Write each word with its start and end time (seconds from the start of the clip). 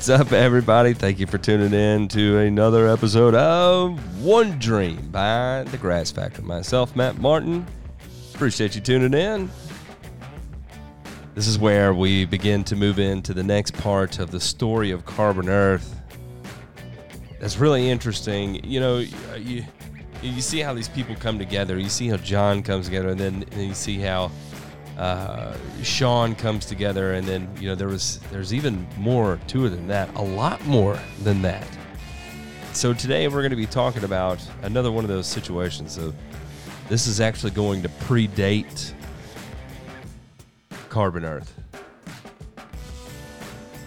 What's 0.00 0.08
up, 0.08 0.32
everybody? 0.32 0.94
Thank 0.94 1.18
you 1.18 1.26
for 1.26 1.36
tuning 1.36 1.74
in 1.74 2.08
to 2.08 2.38
another 2.38 2.88
episode 2.88 3.34
of 3.34 4.24
One 4.24 4.58
Dream 4.58 5.10
by 5.10 5.66
The 5.70 5.76
Grass 5.76 6.10
Factor. 6.10 6.40
Myself, 6.40 6.96
Matt 6.96 7.18
Martin. 7.18 7.66
Appreciate 8.34 8.74
you 8.74 8.80
tuning 8.80 9.12
in. 9.12 9.50
This 11.34 11.46
is 11.46 11.58
where 11.58 11.92
we 11.92 12.24
begin 12.24 12.64
to 12.64 12.76
move 12.76 12.98
into 12.98 13.34
the 13.34 13.42
next 13.42 13.74
part 13.74 14.18
of 14.20 14.30
the 14.30 14.40
story 14.40 14.90
of 14.90 15.04
Carbon 15.04 15.50
Earth. 15.50 15.94
That's 17.38 17.58
really 17.58 17.90
interesting. 17.90 18.64
You 18.64 18.80
know, 18.80 18.98
you, 19.36 19.64
you 20.22 20.40
see 20.40 20.60
how 20.60 20.72
these 20.72 20.88
people 20.88 21.14
come 21.14 21.38
together. 21.38 21.78
You 21.78 21.90
see 21.90 22.08
how 22.08 22.16
John 22.16 22.62
comes 22.62 22.86
together, 22.86 23.10
and 23.10 23.20
then 23.20 23.44
and 23.52 23.66
you 23.66 23.74
see 23.74 23.98
how 23.98 24.30
uh, 25.00 25.56
Sean 25.82 26.34
comes 26.34 26.66
together, 26.66 27.14
and 27.14 27.26
then 27.26 27.48
you 27.58 27.68
know 27.68 27.74
there 27.74 27.88
was 27.88 28.20
there's 28.30 28.52
even 28.52 28.86
more 28.98 29.40
to 29.46 29.64
it 29.64 29.70
than 29.70 29.88
that, 29.88 30.14
a 30.14 30.22
lot 30.22 30.62
more 30.66 30.98
than 31.22 31.40
that. 31.40 31.66
So 32.74 32.92
today 32.92 33.26
we're 33.26 33.40
going 33.40 33.50
to 33.50 33.56
be 33.56 33.64
talking 33.64 34.04
about 34.04 34.46
another 34.62 34.92
one 34.92 35.02
of 35.02 35.08
those 35.08 35.26
situations. 35.26 35.92
So 35.92 36.12
this 36.90 37.06
is 37.06 37.18
actually 37.18 37.52
going 37.52 37.80
to 37.80 37.88
predate 37.88 38.92
Carbon 40.90 41.24
Earth. 41.24 41.54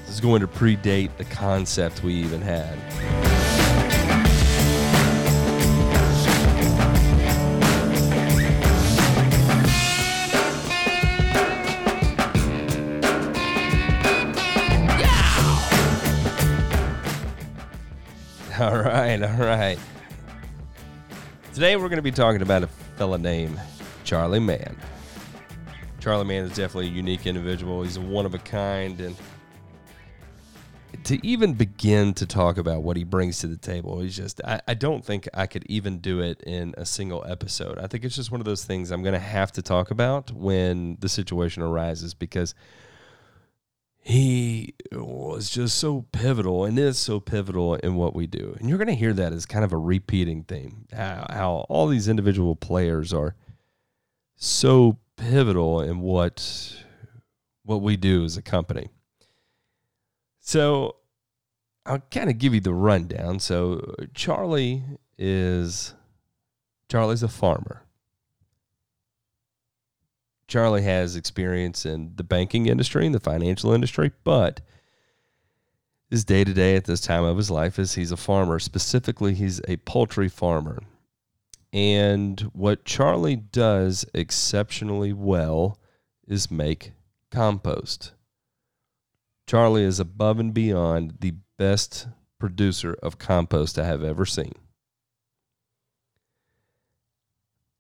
This 0.06 0.16
is 0.16 0.20
going 0.20 0.42
to 0.42 0.48
predate 0.48 1.16
the 1.18 1.26
concept 1.26 2.02
we 2.02 2.16
even 2.16 2.42
had. 2.42 3.23
Right, 19.22 19.40
all 19.40 19.46
right. 19.46 19.80
Today 21.54 21.76
we're 21.76 21.90
going 21.90 21.98
to 21.98 22.02
be 22.04 22.12
talking 22.12 22.42
about 22.42 22.64
a 22.64 22.68
fella 22.68 23.18
named 23.18 23.60
Charlie 24.04 24.40
Mann. 24.40 24.76
Charlie 26.00 26.26
Mann 26.26 26.46
is 26.46 26.56
definitely 26.56 26.88
a 26.88 26.92
unique 26.92 27.28
individual. 27.28 27.84
He's 27.84 28.00
one 28.00 28.26
of 28.26 28.34
a 28.34 28.40
kind, 28.40 29.00
and 29.00 29.16
to 31.04 31.26
even 31.26 31.54
begin 31.54 32.14
to 32.16 32.26
talk 32.26 32.58
about 32.58 32.82
what 32.82 32.98
he 32.98 33.04
brings 33.04 33.40
to 33.40 33.48
the 33.48 33.58
table, 33.58 34.00
he's 34.00 34.16
just 34.16 34.42
I, 34.44 34.62
I 34.68 34.74
don't 34.74 35.06
think 35.06 35.30
I 35.34 35.46
could 35.46 35.66
even 35.68 36.00
do 36.00 36.20
it 36.20 36.42
in 36.42 36.74
a 36.78 36.86
single 36.86 37.24
episode. 37.28 37.78
I 37.78 37.88
think 37.88 38.04
it's 38.04 38.16
just 38.16 38.32
one 38.32 38.42
of 38.42 38.46
those 38.46 38.66
things 38.66 38.90
I'm 38.90 39.04
going 39.04 39.14
to 39.14 39.20
have 39.20 39.52
to 39.54 39.62
talk 39.62 39.92
about 39.92 40.32
when 40.32 40.98
the 41.02 41.10
situation 41.10 41.62
arises 41.62 42.14
because 42.14 42.56
he 44.06 44.76
was 44.92 45.50
just 45.50 45.78
so 45.78 46.06
pivotal 46.12 46.66
and 46.66 46.78
is 46.78 47.00
so 47.00 47.22
pivotal 47.22 47.76
in 47.76 47.96
what 47.96 48.14
we 48.14 48.28
do. 48.28 48.54
And 48.60 48.68
you're 48.68 48.78
going 48.78 48.90
to 48.90 48.96
hear 48.96 49.14
that 49.14 49.32
as 49.32 49.46
kind 49.46 49.64
of 49.64 49.72
a 49.72 49.78
repeating 49.78 50.44
theme 50.44 50.86
how, 50.92 51.66
all 51.70 51.88
these 51.88 52.10
individual 52.10 52.56
players 52.56 53.14
are 53.14 53.36
so 54.36 55.00
pivotal 55.16 55.80
in 55.80 56.02
what 56.02 56.84
what 57.64 57.82
we 57.82 57.96
do 57.96 58.26
as 58.26 58.36
a 58.36 58.42
company. 58.42 58.90
So 60.42 60.98
I'll 61.86 62.04
kind 62.12 62.30
of 62.30 62.38
give 62.38 62.54
you 62.54 62.60
the 62.60 62.74
rundown. 62.74 63.40
So 63.40 63.96
Charlie 64.14 64.84
is 65.18 65.94
Charlie's 66.90 67.24
a 67.24 67.30
farmer. 67.30 67.84
Charlie 70.54 70.84
has 70.84 71.16
experience 71.16 71.84
in 71.84 72.12
the 72.16 72.24
banking 72.24 72.68
industry 72.68 73.08
and 73.08 73.16
the 73.16 73.20
financial 73.20 73.74
industry, 73.74 74.12
but 74.24 74.62
his 76.12 76.24
day 76.24 76.44
to 76.44 76.54
day 76.54 76.76
at 76.76 76.86
this 76.86 77.02
time 77.02 77.24
of 77.24 77.38
his 77.38 77.50
life 77.50 77.80
is 77.80 77.96
he's 77.96 78.12
a 78.12 78.18
farmer. 78.18 78.60
Specifically, 78.60 79.34
he's 79.34 79.62
a 79.68 79.78
poultry 79.78 80.30
farmer. 80.30 80.84
And 81.74 82.40
what 82.54 82.86
Charlie 82.86 83.36
does 83.36 84.06
exceptionally 84.14 85.12
well 85.12 85.80
is 86.28 86.52
make 86.52 86.92
compost. 87.32 88.14
Charlie 89.48 89.86
is 89.86 90.00
above 90.00 90.38
and 90.38 90.54
beyond 90.54 91.16
the 91.22 91.34
best 91.58 92.08
producer 92.38 92.96
of 93.02 93.18
compost 93.18 93.80
I 93.80 93.86
have 93.86 94.04
ever 94.04 94.28
seen. 94.28 94.54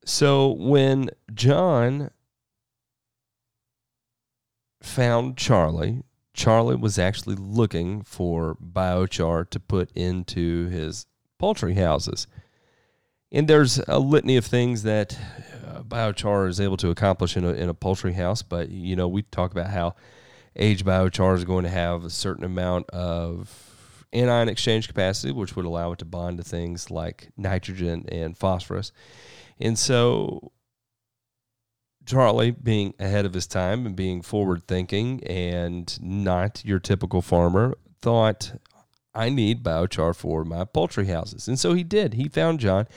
So 0.05 0.53
when 0.53 1.11
John 1.35 2.09
found 4.85 5.37
Charlie, 5.37 6.03
Charlie 6.33 6.75
was 6.75 6.99
actually 6.99 7.35
looking 7.35 8.01
for 8.01 8.55
biochar 8.55 9.49
to 9.49 9.59
put 9.59 9.91
into 9.93 10.67
his 10.67 11.05
poultry 11.37 11.75
houses. 11.75 12.27
And 13.31 13.47
there's 13.47 13.79
a 13.87 13.99
litany 13.99 14.37
of 14.37 14.45
things 14.45 14.83
that 14.83 15.17
uh, 15.65 15.81
biochar 15.83 16.47
is 16.47 16.59
able 16.59 16.77
to 16.77 16.89
accomplish 16.89 17.35
in 17.37 17.43
a, 17.43 17.53
in 17.53 17.69
a 17.69 17.73
poultry 17.73 18.13
house, 18.13 18.41
but 18.41 18.69
you 18.69 18.95
know, 18.95 19.07
we 19.07 19.23
talk 19.23 19.51
about 19.51 19.67
how 19.67 19.95
aged 20.55 20.85
biochar 20.85 21.35
is 21.35 21.45
going 21.45 21.63
to 21.63 21.69
have 21.69 22.03
a 22.03 22.09
certain 22.09 22.43
amount 22.43 22.89
of 22.91 24.05
anion 24.11 24.49
exchange 24.49 24.87
capacity, 24.87 25.31
which 25.31 25.55
would 25.55 25.65
allow 25.65 25.91
it 25.91 25.99
to 25.99 26.05
bond 26.05 26.37
to 26.37 26.43
things 26.43 26.91
like 26.91 27.29
nitrogen 27.37 28.05
and 28.09 28.37
phosphorus. 28.37 28.91
And 29.59 29.77
so 29.77 30.51
Charlie, 32.05 32.51
being 32.51 32.93
ahead 32.99 33.25
of 33.25 33.33
his 33.33 33.47
time 33.47 33.85
and 33.85 33.95
being 33.95 34.21
forward 34.21 34.67
thinking 34.67 35.23
and 35.23 35.97
not 36.01 36.63
your 36.65 36.79
typical 36.79 37.21
farmer, 37.21 37.77
thought, 38.01 38.59
I 39.15 39.29
need 39.29 39.63
biochar 39.63 40.15
for 40.15 40.43
my 40.43 40.65
poultry 40.65 41.07
houses. 41.07 41.47
And 41.47 41.59
so 41.59 41.73
he 41.73 41.83
did. 41.83 42.15
He 42.15 42.27
found 42.27 42.59
John. 42.59 42.87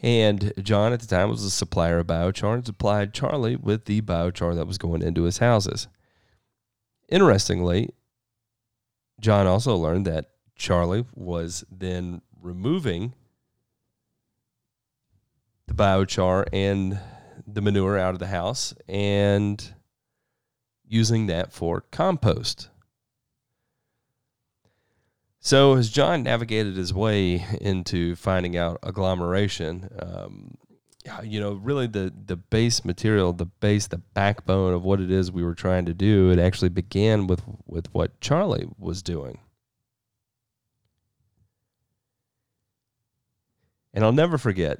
And 0.00 0.52
John 0.60 0.92
at 0.92 1.00
the 1.00 1.06
time 1.06 1.28
was 1.28 1.44
a 1.44 1.50
supplier 1.50 2.00
of 2.00 2.08
biochar 2.08 2.54
and 2.54 2.66
supplied 2.66 3.14
Charlie 3.14 3.56
with 3.56 3.84
the 3.84 4.02
biochar 4.02 4.56
that 4.56 4.66
was 4.66 4.76
going 4.76 5.00
into 5.00 5.22
his 5.22 5.38
houses. 5.38 5.86
Interestingly, 7.08 7.90
John 9.20 9.46
also 9.46 9.76
learned 9.76 10.06
that 10.06 10.30
Charlie 10.56 11.04
was 11.14 11.64
then 11.70 12.22
removing 12.40 13.14
the 15.68 15.74
biochar 15.74 16.46
and 16.52 16.98
the 17.46 17.60
manure 17.60 17.98
out 17.98 18.14
of 18.14 18.20
the 18.20 18.26
house 18.26 18.74
and 18.88 19.74
using 20.86 21.26
that 21.26 21.52
for 21.52 21.82
compost. 21.90 22.68
So, 25.40 25.74
as 25.74 25.90
John 25.90 26.22
navigated 26.22 26.76
his 26.76 26.94
way 26.94 27.44
into 27.60 28.14
finding 28.14 28.56
out 28.56 28.78
agglomeration, 28.84 29.88
um, 29.98 30.56
you 31.24 31.40
know, 31.40 31.54
really 31.54 31.88
the, 31.88 32.12
the 32.26 32.36
base 32.36 32.84
material, 32.84 33.32
the 33.32 33.46
base, 33.46 33.88
the 33.88 33.98
backbone 33.98 34.72
of 34.72 34.84
what 34.84 35.00
it 35.00 35.10
is 35.10 35.32
we 35.32 35.42
were 35.42 35.54
trying 35.54 35.84
to 35.86 35.94
do, 35.94 36.30
it 36.30 36.38
actually 36.38 36.68
began 36.68 37.26
with, 37.26 37.42
with 37.66 37.92
what 37.92 38.20
Charlie 38.20 38.68
was 38.78 39.02
doing. 39.02 39.40
And 43.92 44.04
I'll 44.04 44.12
never 44.12 44.38
forget, 44.38 44.78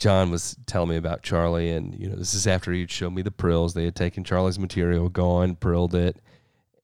John 0.00 0.30
was 0.30 0.56
telling 0.64 0.88
me 0.88 0.96
about 0.96 1.22
Charlie, 1.22 1.70
and 1.70 1.94
you 1.94 2.08
know, 2.08 2.16
this 2.16 2.32
is 2.32 2.46
after 2.46 2.72
he'd 2.72 2.90
shown 2.90 3.14
me 3.14 3.20
the 3.20 3.30
prills. 3.30 3.74
They 3.74 3.84
had 3.84 3.94
taken 3.94 4.24
Charlie's 4.24 4.58
material, 4.58 5.10
gone, 5.10 5.56
prilled 5.56 5.94
it, 5.94 6.16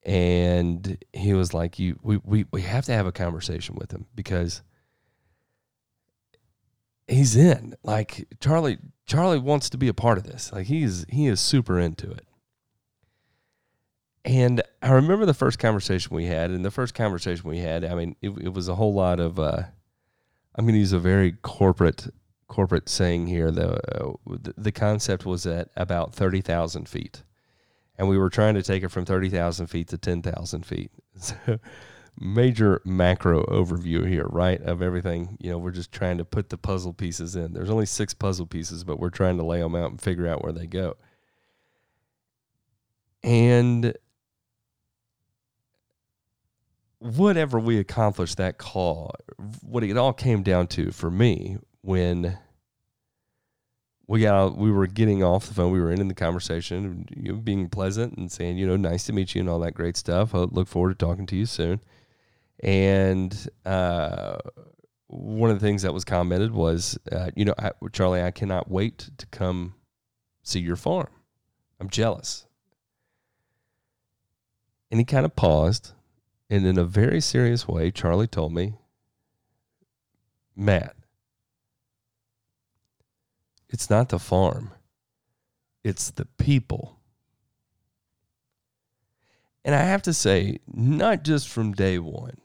and 0.03 1.03
he 1.13 1.33
was 1.33 1.51
like, 1.51 1.79
"You, 1.79 1.99
we, 2.03 2.17
we, 2.23 2.45
we 2.51 2.61
have 2.61 2.85
to 2.85 2.93
have 2.93 3.07
a 3.07 3.11
conversation 3.11 3.75
with 3.75 3.91
him 3.91 4.05
because 4.15 4.61
he's 7.07 7.35
in. 7.35 7.75
Like 7.83 8.27
Charlie, 8.39 8.77
Charlie 9.07 9.39
wants 9.39 9.71
to 9.71 9.77
be 9.79 9.87
a 9.87 9.95
part 9.95 10.19
of 10.19 10.23
this. 10.23 10.53
Like 10.53 10.67
he's 10.67 11.05
he 11.09 11.25
is 11.25 11.41
super 11.41 11.79
into 11.79 12.11
it." 12.11 12.27
And 14.23 14.61
I 14.83 14.91
remember 14.91 15.25
the 15.25 15.33
first 15.33 15.57
conversation 15.57 16.15
we 16.15 16.25
had, 16.25 16.51
and 16.51 16.63
the 16.63 16.69
first 16.69 16.93
conversation 16.93 17.49
we 17.49 17.59
had, 17.59 17.83
I 17.83 17.95
mean, 17.95 18.15
it, 18.21 18.29
it 18.37 18.53
was 18.53 18.67
a 18.67 18.75
whole 18.75 18.93
lot 18.93 19.19
of. 19.19 19.39
Uh, 19.39 19.63
I'm 20.55 20.65
going 20.65 20.73
to 20.73 20.79
use 20.79 20.93
a 20.93 20.99
very 20.99 21.31
corporate 21.31 22.07
corporate 22.47 22.89
saying 22.89 23.27
here. 23.27 23.51
The 23.51 23.79
uh, 24.01 24.13
the 24.57 24.71
concept 24.71 25.25
was 25.25 25.45
at 25.45 25.69
about 25.75 26.13
thirty 26.13 26.41
thousand 26.41 26.87
feet, 26.89 27.23
and 27.97 28.07
we 28.07 28.17
were 28.17 28.29
trying 28.29 28.55
to 28.55 28.63
take 28.63 28.83
it 28.83 28.89
from 28.89 29.05
thirty 29.05 29.29
thousand 29.29 29.67
feet 29.67 29.87
to 29.89 29.97
ten 29.97 30.21
thousand 30.21 30.65
feet. 30.65 30.91
So, 31.19 31.59
major 32.19 32.81
macro 32.85 33.43
overview 33.45 34.07
here, 34.07 34.27
right? 34.29 34.61
Of 34.61 34.81
everything. 34.81 35.37
You 35.39 35.51
know, 35.51 35.57
we're 35.57 35.71
just 35.71 35.91
trying 35.91 36.17
to 36.17 36.25
put 36.25 36.49
the 36.49 36.57
puzzle 36.57 36.93
pieces 36.93 37.35
in. 37.35 37.53
There's 37.53 37.69
only 37.69 37.85
six 37.85 38.13
puzzle 38.13 38.45
pieces, 38.45 38.83
but 38.83 38.99
we're 38.99 39.09
trying 39.09 39.37
to 39.37 39.43
lay 39.43 39.61
them 39.61 39.75
out 39.75 39.91
and 39.91 40.01
figure 40.01 40.27
out 40.27 40.43
where 40.43 40.53
they 40.53 40.67
go. 40.67 40.95
And 43.23 43.95
whatever 46.99 47.59
we 47.59 47.77
accomplished 47.79 48.37
that 48.37 48.57
call, 48.57 49.11
what 49.61 49.83
it 49.83 49.97
all 49.97 50.13
came 50.13 50.43
down 50.43 50.67
to 50.67 50.91
for 50.91 51.11
me 51.11 51.57
when 51.87 52.37
we 54.07 54.19
got 54.19 54.57
we 54.57 54.71
were 54.71 54.87
getting 54.87 55.23
off 55.23 55.47
the 55.47 55.53
phone. 55.53 55.71
We 55.71 55.79
were 55.79 55.93
in 55.93 56.05
the 56.09 56.13
conversation, 56.13 57.07
you 57.15 57.31
know, 57.31 57.37
being 57.39 57.69
pleasant 57.69 58.17
and 58.17 58.29
saying, 58.29 58.57
you 58.57 58.67
know, 58.67 58.75
nice 58.75 59.05
to 59.05 59.13
meet 59.13 59.33
you 59.33 59.39
and 59.39 59.49
all 59.49 59.59
that 59.59 59.73
great 59.73 59.95
stuff. 59.95 60.35
I 60.35 60.39
look 60.39 60.67
forward 60.67 60.99
to 60.99 61.05
talking 61.05 61.25
to 61.27 61.35
you 61.37 61.45
soon. 61.45 61.79
And 62.59 63.49
uh, 63.65 64.37
one 65.07 65.49
of 65.49 65.61
the 65.61 65.65
things 65.65 65.83
that 65.83 65.93
was 65.93 66.03
commented 66.03 66.51
was, 66.51 66.99
uh, 67.09 67.29
you 67.37 67.45
know, 67.45 67.53
I, 67.57 67.71
Charlie, 67.93 68.21
I 68.21 68.31
cannot 68.31 68.69
wait 68.69 69.09
to 69.17 69.25
come 69.27 69.75
see 70.43 70.59
your 70.59 70.75
farm. 70.75 71.07
I'm 71.79 71.89
jealous. 71.89 72.47
And 74.91 74.99
he 74.99 75.05
kind 75.05 75.25
of 75.25 75.37
paused. 75.37 75.93
And 76.49 76.65
in 76.65 76.77
a 76.77 76.83
very 76.83 77.21
serious 77.21 77.65
way, 77.65 77.91
Charlie 77.91 78.27
told 78.27 78.53
me, 78.53 78.73
Matt, 80.53 80.96
it's 83.69 83.89
not 83.89 84.09
the 84.09 84.19
farm, 84.19 84.71
it's 85.83 86.09
the 86.09 86.25
people. 86.25 86.99
And 89.65 89.75
I 89.75 89.83
have 89.83 90.01
to 90.03 90.13
say, 90.13 90.59
not 90.67 91.23
just 91.23 91.49
from 91.49 91.73
day 91.73 91.99
one, 91.99 92.37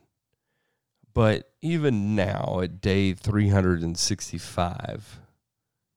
but 1.13 1.51
even 1.61 2.15
now 2.15 2.59
at 2.61 2.81
day 2.81 3.13
365, 3.13 5.21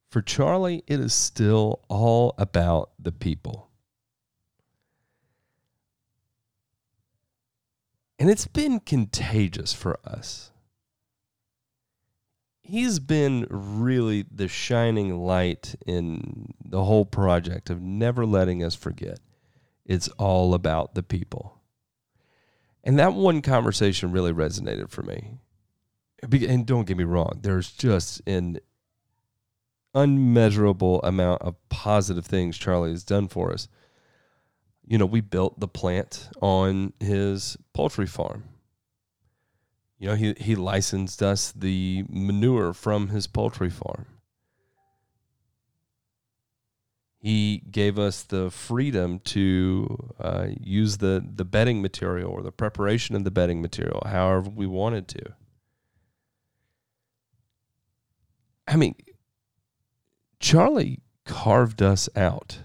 for 0.08 0.22
Charlie, 0.22 0.84
it 0.86 1.00
is 1.00 1.12
still 1.12 1.80
all 1.88 2.34
about 2.38 2.90
the 2.98 3.12
people. 3.12 3.68
And 8.18 8.30
it's 8.30 8.46
been 8.46 8.80
contagious 8.80 9.72
for 9.72 9.98
us. 10.04 10.50
He's 12.66 12.98
been 12.98 13.46
really 13.50 14.24
the 14.30 14.48
shining 14.48 15.18
light 15.18 15.74
in 15.86 16.52
the 16.64 16.84
whole 16.84 17.04
project 17.04 17.70
of 17.70 17.80
never 17.80 18.26
letting 18.26 18.62
us 18.62 18.74
forget. 18.74 19.20
It's 19.84 20.08
all 20.18 20.54
about 20.54 20.94
the 20.94 21.02
people. 21.02 21.60
And 22.82 22.98
that 22.98 23.14
one 23.14 23.42
conversation 23.42 24.12
really 24.12 24.32
resonated 24.32 24.90
for 24.90 25.02
me. 25.02 25.38
And 26.22 26.66
don't 26.66 26.86
get 26.86 26.96
me 26.96 27.04
wrong, 27.04 27.38
there's 27.42 27.70
just 27.70 28.20
an 28.26 28.58
unmeasurable 29.94 31.00
amount 31.02 31.42
of 31.42 31.56
positive 31.68 32.26
things 32.26 32.58
Charlie 32.58 32.90
has 32.90 33.04
done 33.04 33.28
for 33.28 33.52
us 33.52 33.68
you 34.86 34.98
know, 34.98 35.06
we 35.06 35.20
built 35.20 35.58
the 35.58 35.68
plant 35.68 36.28
on 36.40 36.92
his 37.00 37.56
poultry 37.74 38.06
farm. 38.06 38.44
You 39.98 40.08
know, 40.08 40.14
he, 40.14 40.34
he 40.38 40.54
licensed 40.54 41.22
us 41.22 41.52
the 41.52 42.04
manure 42.08 42.72
from 42.74 43.08
his 43.08 43.26
poultry 43.26 43.70
farm. 43.70 44.06
He 47.18 47.62
gave 47.70 47.98
us 47.98 48.22
the 48.22 48.50
freedom 48.50 49.18
to 49.20 50.14
uh, 50.20 50.46
use 50.60 50.98
the, 50.98 51.26
the 51.34 51.44
bedding 51.44 51.82
material 51.82 52.30
or 52.30 52.42
the 52.42 52.52
preparation 52.52 53.16
of 53.16 53.24
the 53.24 53.30
bedding 53.30 53.60
material 53.60 54.02
however 54.06 54.50
we 54.50 54.66
wanted 54.66 55.08
to. 55.08 55.34
I 58.68 58.76
mean, 58.76 58.94
Charlie 60.38 61.00
carved 61.24 61.82
us 61.82 62.08
out 62.14 62.60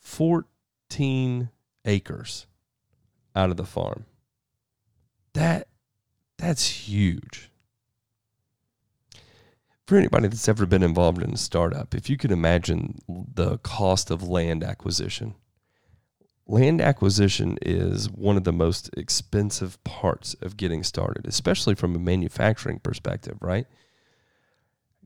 14 0.00 1.50
acres 1.84 2.47
out 3.34 3.50
of 3.50 3.56
the 3.56 3.64
farm. 3.64 4.04
That 5.34 5.68
that's 6.38 6.66
huge. 6.66 7.50
For 9.86 9.96
anybody 9.96 10.28
that's 10.28 10.48
ever 10.48 10.66
been 10.66 10.82
involved 10.82 11.22
in 11.22 11.32
a 11.32 11.38
startup, 11.38 11.94
if 11.94 12.10
you 12.10 12.16
could 12.16 12.30
imagine 12.30 12.98
the 13.08 13.58
cost 13.58 14.10
of 14.10 14.22
land 14.22 14.62
acquisition, 14.62 15.34
land 16.46 16.80
acquisition 16.80 17.58
is 17.62 18.10
one 18.10 18.36
of 18.36 18.44
the 18.44 18.52
most 18.52 18.90
expensive 18.96 19.82
parts 19.84 20.34
of 20.42 20.56
getting 20.56 20.82
started, 20.82 21.26
especially 21.26 21.74
from 21.74 21.94
a 21.96 21.98
manufacturing 21.98 22.80
perspective, 22.80 23.38
right? 23.40 23.66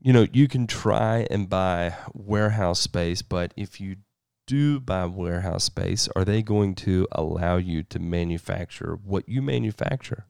You 0.01 0.11
know, 0.11 0.27
you 0.33 0.49
can 0.49 0.67
try 0.67 1.27
and 1.31 1.49
buy 1.49 1.95
warehouse 2.13 2.81
space, 2.81 3.21
but 3.21 3.53
if 3.55 3.79
you 3.79 3.97
do 4.45 4.79
buy 4.79 5.05
warehouse 5.05 5.65
space, 5.65 6.09
are 6.15 6.25
they 6.25 6.41
going 6.41 6.75
to 6.75 7.07
allow 7.11 7.57
you 7.57 7.83
to 7.83 7.99
manufacture 7.99 8.97
what 9.03 9.27
you 9.27 9.41
manufacture? 9.41 10.25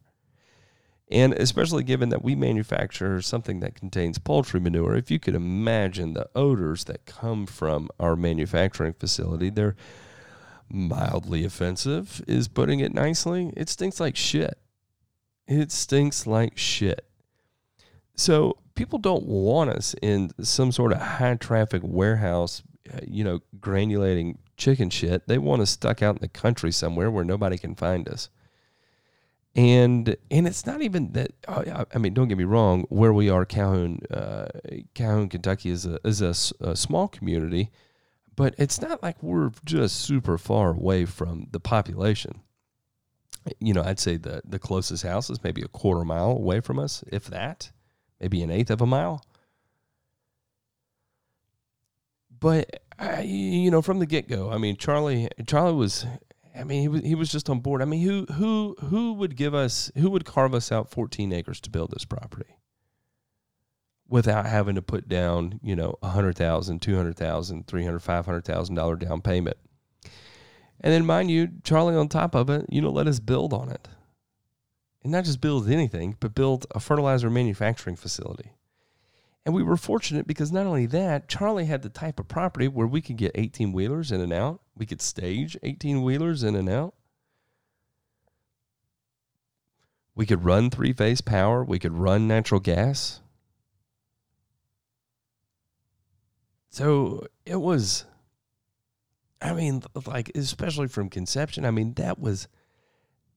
And 1.12 1.34
especially 1.34 1.84
given 1.84 2.10
that 2.10 2.24
we 2.24 2.36
manufacture 2.36 3.22
something 3.22 3.60
that 3.60 3.76
contains 3.76 4.18
poultry 4.18 4.60
manure, 4.60 4.96
if 4.96 5.12
you 5.12 5.20
could 5.20 5.36
imagine 5.36 6.14
the 6.14 6.30
odors 6.36 6.86
that 6.86 7.06
come 7.06 7.46
from 7.46 7.90
our 8.00 8.16
manufacturing 8.16 8.94
facility, 8.94 9.50
they're 9.50 9.76
mildly 10.70 11.44
offensive, 11.46 12.24
is 12.28 12.48
putting 12.48 12.80
it 12.80 12.94
nicely. 12.94 13.54
It 13.56 13.70
stinks 13.70 14.00
like 14.00 14.16
shit. 14.16 14.58
It 15.48 15.72
stinks 15.72 16.26
like 16.26 16.58
shit. 16.58 17.06
So 18.16 18.58
people 18.74 18.98
don't 18.98 19.26
want 19.26 19.70
us 19.70 19.94
in 20.02 20.32
some 20.42 20.72
sort 20.72 20.94
of 20.94 21.00
high 21.00 21.36
traffic 21.36 21.82
warehouse 21.84 22.64
uh, 22.92 23.00
you 23.08 23.24
know, 23.24 23.40
granulating 23.64 24.38
chicken 24.58 24.90
shit. 24.90 25.28
They 25.28 25.38
want 25.38 25.62
us 25.62 25.72
stuck 25.72 26.02
out 26.02 26.16
in 26.16 26.22
the 26.22 26.28
country 26.28 26.72
somewhere 26.72 27.10
where 27.10 27.24
nobody 27.24 27.58
can 27.58 27.76
find 27.76 28.08
us. 28.08 28.30
And 29.56 30.16
and 30.32 30.48
it's 30.48 30.66
not 30.66 30.82
even 30.82 31.12
that. 31.14 31.32
Uh, 31.48 31.86
I 31.94 31.98
mean, 32.00 32.16
don't 32.16 32.28
get 32.28 32.40
me 32.40 32.44
wrong. 32.44 32.86
Where 32.90 33.14
we 33.14 33.30
are, 33.30 33.46
Calhoun, 33.46 34.00
uh, 34.10 34.48
Calhoun, 34.96 35.30
Kentucky, 35.30 35.70
is 35.70 35.86
a 35.86 36.00
is 36.04 36.22
a, 36.22 36.34
a 36.68 36.76
small 36.76 37.08
community, 37.08 37.70
but 38.36 38.56
it's 38.58 38.82
not 38.82 39.04
like 39.04 39.22
we're 39.22 39.52
just 39.64 39.98
super 40.02 40.40
far 40.40 40.72
away 40.72 41.06
from 41.06 41.48
the 41.52 41.60
population. 41.60 42.42
You 43.60 43.76
know, 43.76 43.84
I'd 43.84 44.00
say 44.00 44.18
the 44.18 44.42
the 44.44 44.58
closest 44.58 45.04
house 45.04 45.30
is 45.30 45.44
maybe 45.44 45.62
a 45.62 45.68
quarter 45.68 46.04
mile 46.04 46.32
away 46.32 46.60
from 46.60 46.80
us, 46.80 47.04
if 47.12 47.26
that, 47.26 47.72
maybe 48.20 48.42
an 48.42 48.50
eighth 48.50 48.72
of 48.72 48.82
a 48.82 48.88
mile. 48.88 49.24
But 52.40 52.83
I, 53.00 53.22
you 53.22 53.72
know, 53.72 53.82
from 53.82 54.00
the 54.00 54.06
get 54.06 54.28
go, 54.28 54.52
I 54.52 54.58
mean, 54.58 54.78
Charlie, 54.78 55.30
Charlie 55.48 55.74
was, 55.74 56.06
I 56.56 56.64
mean, 56.64 56.82
he 56.82 56.88
was 56.88 57.02
he 57.02 57.16
was 57.16 57.32
just 57.32 57.50
on 57.50 57.60
board. 57.60 57.82
I 57.82 57.86
mean, 57.86 58.02
who 58.02 58.26
who 58.34 58.76
who 58.80 59.14
would 59.14 59.36
give 59.36 59.54
us, 59.54 59.92
who 59.98 60.10
would 60.12 60.26
carve 60.26 60.54
us 60.54 60.72
out 60.72 60.90
14 60.90 61.34
acres 61.34 61.60
to 61.62 61.70
build 61.70 61.92
this 61.92 62.06
property? 62.06 62.58
without 64.14 64.46
having 64.46 64.76
to 64.76 64.82
put 64.82 65.10
down, 65.10 65.60
you 65.64 65.76
know, 65.76 65.96
a 66.04 66.10
hundred 66.10 66.38
thousand, 66.38 66.82
two 66.84 66.96
hundred 66.96 67.16
thousand, 67.16 67.66
three 67.66 67.84
hundred, 67.84 68.00
five 68.00 68.28
hundred 68.28 68.46
thousand 68.46 68.76
dollar 68.76 68.96
down 68.96 69.22
payment. 69.22 69.58
And 70.82 70.94
then 70.94 71.04
mind 71.04 71.32
you, 71.32 71.50
Charlie 71.64 71.96
on 71.96 72.10
top 72.10 72.36
of 72.36 72.48
it, 72.50 72.68
you 72.70 72.80
know, 72.80 72.92
let 72.92 73.08
us 73.08 73.20
build 73.20 73.54
on 73.54 73.70
it. 73.70 73.88
And 75.02 75.12
not 75.12 75.26
just 75.26 75.42
build 75.42 75.68
anything, 75.68 76.16
but 76.20 76.36
build 76.36 76.68
a 76.76 76.80
fertilizer 76.80 77.32
manufacturing 77.32 77.96
facility. 77.96 78.52
And 79.46 79.54
we 79.54 79.64
were 79.64 79.76
fortunate 79.78 80.26
because 80.26 80.52
not 80.52 80.66
only 80.66 80.86
that, 80.88 81.28
Charlie 81.28 81.66
had 81.66 81.82
the 81.82 81.90
type 81.90 82.20
of 82.20 82.28
property 82.28 82.68
where 82.68 82.88
we 82.88 83.02
could 83.02 83.18
get 83.18 83.32
18 83.36 83.74
wheelers 83.74 84.12
in 84.12 84.22
and 84.22 84.32
out. 84.32 84.62
We 84.76 84.86
could 84.86 85.02
stage 85.02 85.58
18 85.64 86.02
wheelers 86.02 86.44
in 86.44 86.56
and 86.56 86.70
out. 86.70 86.94
We 90.16 90.26
could 90.26 90.46
run 90.46 90.70
three 90.70 90.94
phase 90.94 91.22
power. 91.22 91.64
We 91.64 91.80
could 91.80 91.94
run 91.94 92.28
natural 92.28 92.62
gas. 92.62 93.20
So 96.70 97.28
it 97.46 97.58
was, 97.58 98.06
I 99.42 99.54
mean, 99.54 99.84
like, 100.08 100.32
especially 100.36 100.88
from 100.88 101.10
conception, 101.10 101.66
I 101.66 101.72
mean, 101.72 101.94
that 101.96 102.18
was 102.18 102.48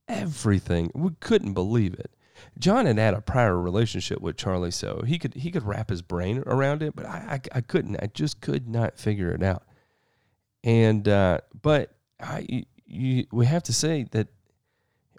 everything. 0.07 0.91
We 0.95 1.11
couldn't 1.21 1.55
believe 1.55 1.95
it. 1.95 2.15
John 2.59 2.87
had 2.87 2.99
had 2.99 3.14
a 3.14 3.21
prior 3.21 3.61
relationship 3.61 4.21
with 4.21 4.37
Charlie, 4.37 4.71
so 4.71 5.02
he 5.07 5.19
could 5.19 5.35
he 5.35 5.50
could 5.50 5.64
wrap 5.64 5.90
his 5.90 6.02
brain 6.02 6.43
around 6.47 6.83
it, 6.83 6.95
but 6.95 7.07
I 7.07 7.40
I, 7.52 7.59
I 7.59 7.61
couldn't. 7.61 7.97
I 8.02 8.07
just 8.07 8.40
could 8.40 8.69
not 8.69 8.99
figure 8.99 9.31
it 9.33 9.43
out. 9.43 9.64
And 10.64 11.07
uh, 11.09 11.38
but 11.62 11.95
I 12.21 12.64
you, 12.87 13.26
we 13.33 13.47
have 13.47 13.62
to 13.64 13.73
say 13.73 14.07
that 14.12 14.28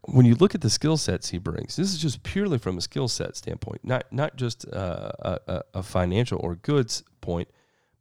when 0.03 0.25
you 0.25 0.35
look 0.35 0.55
at 0.55 0.61
the 0.61 0.69
skill 0.69 0.97
sets 0.97 1.29
he 1.29 1.37
brings, 1.37 1.75
this 1.75 1.91
is 1.93 1.97
just 1.97 2.23
purely 2.23 2.57
from 2.57 2.77
a 2.77 2.81
skill 2.81 3.07
set 3.07 3.35
standpoint, 3.35 3.81
not 3.83 4.11
not 4.11 4.35
just 4.35 4.67
uh, 4.71 5.11
a, 5.47 5.63
a 5.75 5.83
financial 5.83 6.39
or 6.41 6.55
goods 6.55 7.03
point, 7.21 7.49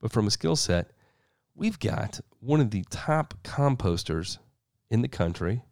but 0.01 0.13
from 0.13 0.27
a 0.27 0.31
skill 0.31 0.57
set. 0.57 0.93
We've 1.55 1.79
got 1.79 2.21
one 2.41 2.61
of 2.61 2.71
the 2.71 2.85
top 2.91 3.35
composters 3.43 4.39
in 4.91 5.03
the 5.03 5.09
country. 5.09 5.65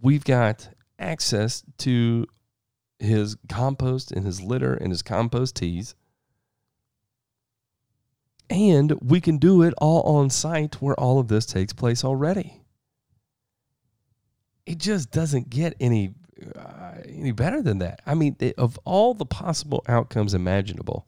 We've 0.00 0.24
got 0.24 0.68
access 0.98 1.62
to 1.78 2.26
his 2.98 3.36
compost 3.48 4.12
and 4.12 4.24
his 4.24 4.40
litter 4.40 4.74
and 4.74 4.90
his 4.90 5.02
compost 5.02 5.56
teas. 5.56 5.94
And 8.50 8.92
we 9.00 9.20
can 9.20 9.38
do 9.38 9.62
it 9.62 9.74
all 9.78 10.02
on 10.02 10.30
site 10.30 10.80
where 10.80 10.98
all 10.98 11.18
of 11.18 11.28
this 11.28 11.46
takes 11.46 11.72
place 11.72 12.04
already. 12.04 12.60
It 14.66 14.78
just 14.78 15.10
doesn't 15.10 15.50
get 15.50 15.74
any 15.80 16.14
uh, 16.56 16.94
any 17.06 17.32
better 17.32 17.62
than 17.62 17.78
that. 17.78 18.00
I 18.06 18.14
mean, 18.14 18.36
of 18.58 18.78
all 18.84 19.14
the 19.14 19.26
possible 19.26 19.84
outcomes 19.88 20.34
imaginable, 20.34 21.06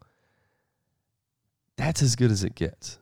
that's 1.76 2.02
as 2.02 2.16
good 2.16 2.31
as 2.31 2.45
it 2.45 2.55
gets. 2.55 2.99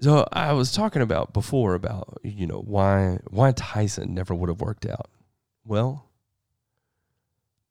So 0.00 0.26
I 0.32 0.52
was 0.52 0.72
talking 0.72 1.02
about 1.02 1.32
before 1.32 1.74
about 1.74 2.18
you 2.22 2.46
know 2.46 2.60
why 2.60 3.18
why 3.30 3.52
Tyson 3.52 4.14
never 4.14 4.34
would 4.34 4.48
have 4.48 4.60
worked 4.60 4.86
out. 4.86 5.10
Well, 5.64 6.10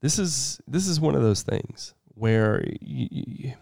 this 0.01 0.17
is 0.17 0.59
this 0.67 0.87
is 0.87 0.99
one 0.99 1.15
of 1.15 1.21
those 1.21 1.43
things 1.43 1.93
where 2.15 2.63
you, 2.81 3.07
you, 3.11 3.53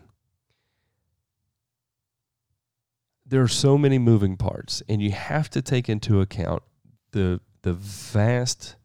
there 3.25 3.41
are 3.41 3.47
so 3.47 3.77
many 3.77 3.97
moving 3.97 4.37
parts, 4.37 4.83
and 4.89 5.01
you 5.01 5.11
have 5.11 5.49
to 5.51 5.61
take 5.61 5.89
into 5.89 6.21
account 6.21 6.63
the 7.11 7.39
the 7.63 7.73
vast 7.73 8.75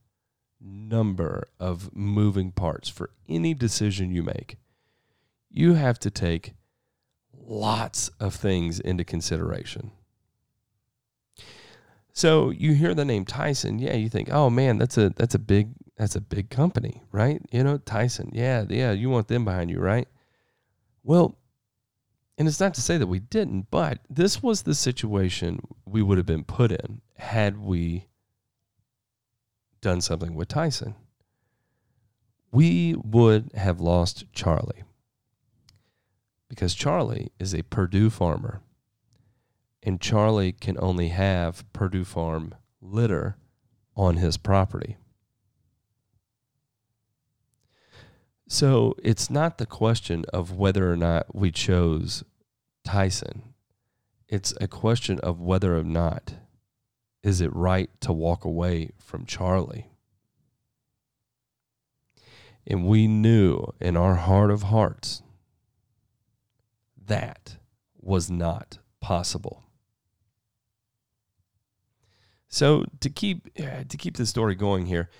number 0.60 1.48
of 1.60 1.94
moving 1.94 2.50
parts 2.52 2.88
for 2.88 3.10
any 3.28 3.54
decision 3.54 4.10
you 4.10 4.22
make. 4.22 4.56
You 5.50 5.74
have 5.74 5.98
to 6.00 6.10
take 6.10 6.54
lots 7.46 8.10
of 8.20 8.34
things 8.34 8.80
into 8.80 9.04
consideration. 9.04 9.92
So 12.12 12.50
you 12.50 12.72
hear 12.72 12.94
the 12.94 13.04
name 13.04 13.24
Tyson, 13.24 13.78
yeah, 13.78 13.94
you 13.94 14.08
think, 14.08 14.30
oh 14.32 14.48
man, 14.48 14.78
that's 14.78 14.96
a 14.96 15.10
that's 15.10 15.34
a 15.34 15.38
big 15.38 15.68
that's 15.96 16.16
a 16.16 16.20
big 16.20 16.48
company, 16.48 17.02
right? 17.12 17.42
You 17.50 17.62
know, 17.62 17.78
Tyson, 17.78 18.30
yeah, 18.32 18.64
yeah, 18.68 18.92
you 18.92 19.10
want 19.10 19.28
them 19.28 19.44
behind 19.44 19.70
you, 19.70 19.80
right? 19.80 20.08
Well, 21.02 21.36
and 22.38 22.48
it's 22.48 22.60
not 22.60 22.74
to 22.74 22.82
say 22.82 22.96
that 22.98 23.06
we 23.06 23.20
didn't, 23.20 23.70
but 23.70 23.98
this 24.08 24.42
was 24.42 24.62
the 24.62 24.74
situation 24.74 25.60
we 25.84 26.02
would 26.02 26.16
have 26.18 26.26
been 26.26 26.44
put 26.44 26.72
in 26.72 27.00
had 27.16 27.58
we 27.58 28.06
done 29.82 30.00
something 30.00 30.34
with 30.34 30.48
Tyson. 30.48 30.94
We 32.50 32.94
would 32.96 33.52
have 33.54 33.80
lost 33.80 34.24
Charlie 34.32 34.84
because 36.56 36.74
Charlie 36.74 37.30
is 37.38 37.54
a 37.54 37.62
Perdue 37.64 38.08
farmer. 38.08 38.62
And 39.82 40.00
Charlie 40.00 40.52
can 40.52 40.76
only 40.80 41.08
have 41.08 41.70
Perdue 41.74 42.04
Farm 42.04 42.54
litter 42.80 43.36
on 43.94 44.16
his 44.16 44.38
property. 44.38 44.96
So 48.48 48.94
it's 49.02 49.28
not 49.28 49.58
the 49.58 49.66
question 49.66 50.24
of 50.32 50.52
whether 50.52 50.90
or 50.90 50.96
not 50.96 51.34
we 51.34 51.50
chose 51.50 52.24
Tyson. 52.84 53.54
It's 54.26 54.54
a 54.58 54.66
question 54.66 55.20
of 55.20 55.40
whether 55.40 55.76
or 55.76 55.84
not 55.84 56.34
is 57.22 57.42
it 57.42 57.54
right 57.54 57.90
to 58.00 58.14
walk 58.14 58.44
away 58.46 58.92
from 58.98 59.26
Charlie. 59.26 59.90
And 62.66 62.86
we 62.86 63.06
knew 63.06 63.74
in 63.78 63.96
our 63.96 64.14
heart 64.14 64.50
of 64.50 64.64
hearts 64.64 65.22
that 67.06 67.56
was 68.00 68.30
not 68.30 68.78
possible. 69.00 69.64
So 72.48 72.84
to 73.00 73.10
keep 73.10 73.48
uh, 73.58 73.84
to 73.88 73.96
keep 73.96 74.16
the 74.16 74.26
story 74.26 74.54
going 74.54 74.86
here, 74.86 75.10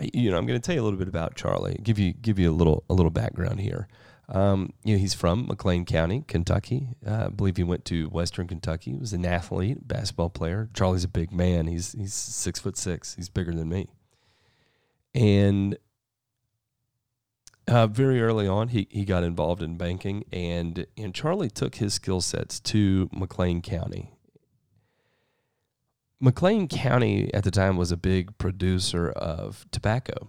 I, 0.00 0.08
you 0.12 0.30
know, 0.30 0.38
I'm 0.38 0.46
going 0.46 0.58
to 0.60 0.64
tell 0.64 0.74
you 0.74 0.80
a 0.80 0.84
little 0.84 0.98
bit 0.98 1.08
about 1.08 1.34
Charlie. 1.34 1.78
Give 1.82 1.98
you 1.98 2.12
give 2.12 2.38
you 2.38 2.50
a 2.50 2.54
little 2.54 2.84
a 2.88 2.94
little 2.94 3.10
background 3.10 3.60
here. 3.60 3.88
Um, 4.28 4.72
you 4.82 4.94
know, 4.94 4.98
he's 4.98 5.14
from 5.14 5.46
McLean 5.46 5.84
County, 5.84 6.24
Kentucky. 6.26 6.88
Uh, 7.06 7.26
I 7.26 7.28
believe 7.28 7.56
he 7.56 7.64
went 7.64 7.84
to 7.86 8.08
Western 8.08 8.46
Kentucky. 8.46 8.92
He 8.92 8.96
was 8.96 9.12
an 9.12 9.26
athlete, 9.26 9.86
basketball 9.86 10.30
player. 10.30 10.70
Charlie's 10.72 11.04
a 11.04 11.08
big 11.08 11.32
man. 11.32 11.66
He's 11.66 11.92
he's 11.92 12.14
six 12.14 12.58
foot 12.58 12.76
six. 12.78 13.14
He's 13.14 13.28
bigger 13.28 13.52
than 13.52 13.68
me. 13.68 13.88
And 15.14 15.76
uh, 17.68 17.86
very 17.86 18.20
early 18.20 18.46
on, 18.46 18.68
he, 18.68 18.88
he 18.90 19.04
got 19.04 19.24
involved 19.24 19.62
in 19.62 19.76
banking, 19.76 20.24
and, 20.32 20.86
and 20.96 21.14
Charlie 21.14 21.50
took 21.50 21.76
his 21.76 21.94
skill 21.94 22.20
sets 22.20 22.60
to 22.60 23.08
McLean 23.12 23.62
County. 23.62 24.10
McLean 26.20 26.68
County 26.68 27.32
at 27.34 27.44
the 27.44 27.50
time 27.50 27.76
was 27.76 27.90
a 27.90 27.96
big 27.96 28.36
producer 28.38 29.10
of 29.10 29.66
tobacco. 29.70 30.28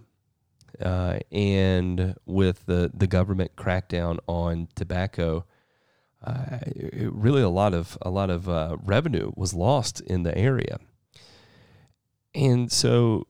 Uh, 0.80 1.20
and 1.30 2.16
with 2.26 2.66
the, 2.66 2.90
the 2.92 3.06
government 3.06 3.54
crackdown 3.54 4.18
on 4.26 4.66
tobacco, 4.74 5.44
uh, 6.24 6.58
really 6.92 7.42
a 7.42 7.48
lot 7.48 7.74
of 7.74 7.98
a 8.02 8.10
lot 8.10 8.30
of 8.30 8.48
uh, 8.48 8.76
revenue 8.82 9.30
was 9.36 9.52
lost 9.52 10.00
in 10.00 10.22
the 10.22 10.36
area, 10.36 10.78
and 12.34 12.72
so 12.72 13.26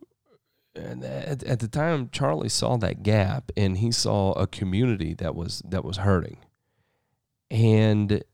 and 0.75 1.05
at, 1.05 1.43
at 1.45 1.61
the 1.61 1.69
time 1.69 2.09
Charlie 2.11 2.49
saw 2.49 2.77
that 2.79 3.03
gap 3.03 3.53
and 3.57 3.79
he 3.79 3.93
saw 3.93 4.33
a 4.33 4.47
community 4.47 5.15
that 5.15 5.35
was 5.35 5.63
that 5.65 5.85
was 5.85 5.99
hurting. 5.99 6.39
And 7.51 8.25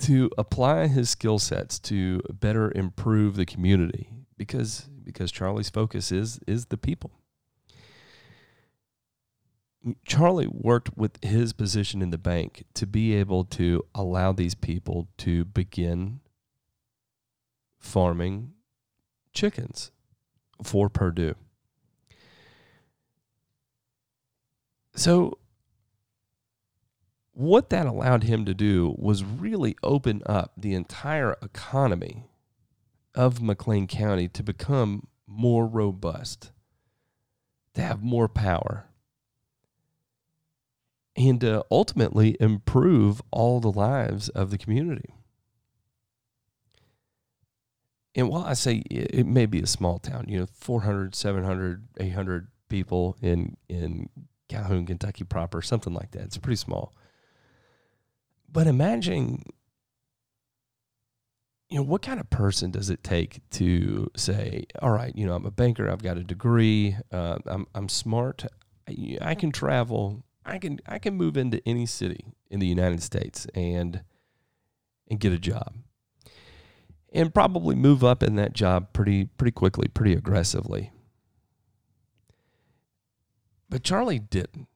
to 0.00 0.30
apply 0.38 0.86
his 0.88 1.10
skill 1.10 1.38
sets 1.38 1.78
to 1.80 2.20
better 2.30 2.72
improve 2.74 3.36
the 3.36 3.46
community 3.46 4.10
because 4.36 4.88
because 5.04 5.30
Charlie's 5.30 5.70
focus 5.70 6.10
is 6.10 6.40
is 6.46 6.66
the 6.66 6.76
people. 6.76 7.12
Charlie 10.04 10.48
worked 10.50 10.96
with 10.98 11.22
his 11.22 11.52
position 11.52 12.02
in 12.02 12.10
the 12.10 12.18
bank 12.18 12.64
to 12.74 12.86
be 12.86 13.14
able 13.14 13.44
to 13.44 13.84
allow 13.94 14.32
these 14.32 14.56
people 14.56 15.08
to 15.18 15.44
begin 15.44 16.20
farming 17.78 18.52
chickens 19.32 19.92
for 20.62 20.88
Perdue 20.88 21.36
So, 24.98 25.38
what 27.30 27.70
that 27.70 27.86
allowed 27.86 28.24
him 28.24 28.44
to 28.46 28.52
do 28.52 28.96
was 28.98 29.22
really 29.22 29.76
open 29.80 30.22
up 30.26 30.54
the 30.56 30.74
entire 30.74 31.36
economy 31.40 32.26
of 33.14 33.40
McLean 33.40 33.86
County 33.86 34.26
to 34.26 34.42
become 34.42 35.06
more 35.24 35.68
robust, 35.68 36.50
to 37.74 37.80
have 37.80 38.02
more 38.02 38.28
power, 38.28 38.86
and 41.14 41.40
to 41.42 41.64
ultimately 41.70 42.36
improve 42.40 43.22
all 43.30 43.60
the 43.60 43.70
lives 43.70 44.28
of 44.30 44.50
the 44.50 44.58
community. 44.58 45.14
And 48.16 48.28
while 48.28 48.42
I 48.42 48.54
say 48.54 48.82
it 48.90 49.28
may 49.28 49.46
be 49.46 49.60
a 49.60 49.66
small 49.68 50.00
town, 50.00 50.24
you 50.26 50.40
know, 50.40 50.48
400, 50.52 51.14
700, 51.14 51.86
800 52.00 52.48
people 52.68 53.16
in, 53.22 53.56
in 53.68 54.08
Calhoun, 54.48 54.86
Kentucky 54.86 55.24
proper, 55.24 55.62
something 55.62 55.94
like 55.94 56.12
that. 56.12 56.22
It's 56.22 56.38
pretty 56.38 56.56
small. 56.56 56.94
But 58.50 58.66
imagine, 58.66 59.42
you 61.68 61.76
know, 61.76 61.82
what 61.82 62.02
kind 62.02 62.18
of 62.18 62.30
person 62.30 62.70
does 62.70 62.88
it 62.88 63.04
take 63.04 63.40
to 63.50 64.10
say, 64.16 64.64
all 64.80 64.90
right, 64.90 65.14
you 65.14 65.26
know, 65.26 65.34
I'm 65.34 65.44
a 65.44 65.50
banker, 65.50 65.90
I've 65.90 66.02
got 66.02 66.16
a 66.16 66.24
degree, 66.24 66.96
uh, 67.12 67.38
I'm, 67.46 67.66
I'm 67.74 67.88
smart, 67.88 68.46
I, 68.88 69.18
I 69.20 69.34
can 69.34 69.52
travel, 69.52 70.24
I 70.46 70.58
can, 70.58 70.80
I 70.86 70.98
can 70.98 71.14
move 71.14 71.36
into 71.36 71.60
any 71.66 71.84
city 71.84 72.32
in 72.50 72.58
the 72.58 72.66
United 72.66 73.02
States 73.02 73.46
and, 73.54 74.02
and 75.10 75.20
get 75.20 75.32
a 75.32 75.38
job 75.38 75.74
and 77.12 77.32
probably 77.32 77.74
move 77.74 78.04
up 78.04 78.22
in 78.22 78.36
that 78.36 78.52
job 78.52 78.92
pretty, 78.92 79.24
pretty 79.24 79.52
quickly, 79.52 79.88
pretty 79.88 80.14
aggressively. 80.14 80.90
But 83.68 83.82
Charlie 83.82 84.18
didn't. 84.18 84.68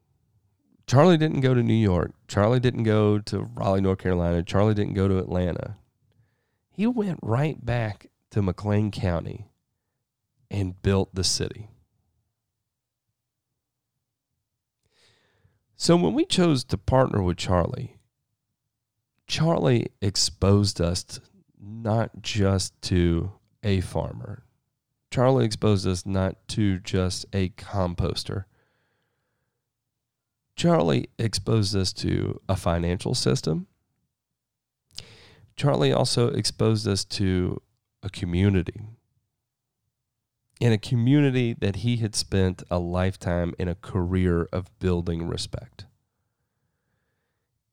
Charlie 0.87 1.16
didn't 1.16 1.40
go 1.40 1.54
to 1.54 1.62
New 1.62 1.72
York. 1.72 2.12
Charlie 2.28 2.61
didn't 2.61 2.82
go 2.82 3.18
to 3.18 3.49
Raleigh, 3.54 3.80
North 3.80 3.99
Carolina. 3.99 4.42
Charlie 4.42 4.75
didn't 4.75 4.94
go 4.94 5.08
to 5.08 5.18
Atlanta. 5.18 5.76
He 6.68 6.87
went 6.87 7.20
right 7.22 7.64
back 7.64 8.11
to 8.30 8.42
McLean 8.42 8.90
County 8.90 9.49
and 10.50 10.80
built 10.82 11.14
the 11.14 11.25
city. 11.25 11.70
So 15.76 15.96
when 15.96 16.14
we 16.14 16.25
chose 16.25 16.62
to 16.64 16.78
partner 16.78 17.22
with 17.22 17.38
Charlie, 17.38 17.99
Charlie 19.26 19.88
exposed 20.00 20.80
us 20.80 21.20
not 21.58 22.22
just 22.22 22.80
to 22.82 23.32
a 23.62 23.80
farmer. 23.80 24.44
Charlie 25.11 25.44
exposed 25.44 25.87
us 25.87 26.06
not 26.06 26.37
to 26.49 26.78
just 26.78 27.26
a 27.32 27.49
composter. 27.50 28.44
Charlie 30.62 31.09
exposed 31.19 31.75
us 31.75 31.92
to 31.95 32.40
a 32.49 32.54
financial 32.54 33.16
system. 33.16 33.66
Charlie 35.57 35.92
also 35.92 36.28
exposed 36.28 36.87
us 36.87 37.04
to 37.04 37.61
a 38.00 38.09
community. 38.09 38.81
In 40.61 40.73
a 40.73 40.78
community 40.78 41.52
that 41.54 41.76
he 41.83 41.97
had 41.97 42.14
spent 42.14 42.62
a 42.71 42.78
lifetime 42.78 43.54
in 43.59 43.66
a 43.66 43.75
career 43.75 44.49
of 44.52 44.71
building 44.78 45.26
respect. 45.26 45.87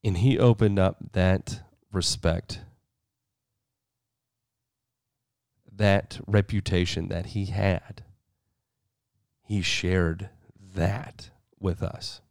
And 0.04 0.18
he 0.18 0.40
opened 0.40 0.80
up 0.80 1.12
that 1.12 1.62
respect, 1.92 2.62
that 5.72 6.20
reputation 6.26 7.10
that 7.10 7.28
he 7.28 7.46
had 7.46 8.04
he 9.50 9.62
shared 9.64 10.30
that 10.76 11.32
with 11.60 11.82
us. 11.82 12.22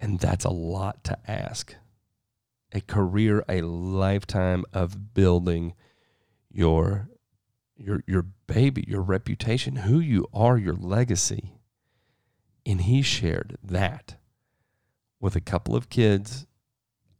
And 0.00 0.20
that's 0.20 0.44
a 0.44 0.50
lot 0.50 1.04
to 1.04 1.18
ask. 1.30 1.74
A 2.72 2.80
career, 2.80 3.44
a 3.48 3.62
lifetime 3.62 4.64
of 4.72 5.14
building 5.14 5.74
your 6.50 7.08
your 7.76 8.02
your 8.06 8.26
baby, 8.46 8.84
your 8.86 9.02
reputation, 9.02 9.76
who 9.76 10.00
you 10.00 10.26
are, 10.34 10.58
your 10.58 10.74
legacy. 10.74 11.54
And 12.66 12.82
he 12.82 13.02
shared 13.02 13.56
that 13.62 14.16
with 15.20 15.34
a 15.34 15.40
couple 15.40 15.74
of 15.74 15.88
kids 15.88 16.46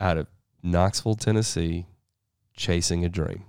out 0.00 0.18
of 0.18 0.26
Knoxville, 0.62 1.14
Tennessee, 1.14 1.87
chasing 2.54 3.04
a 3.04 3.08
dream. 3.08 3.44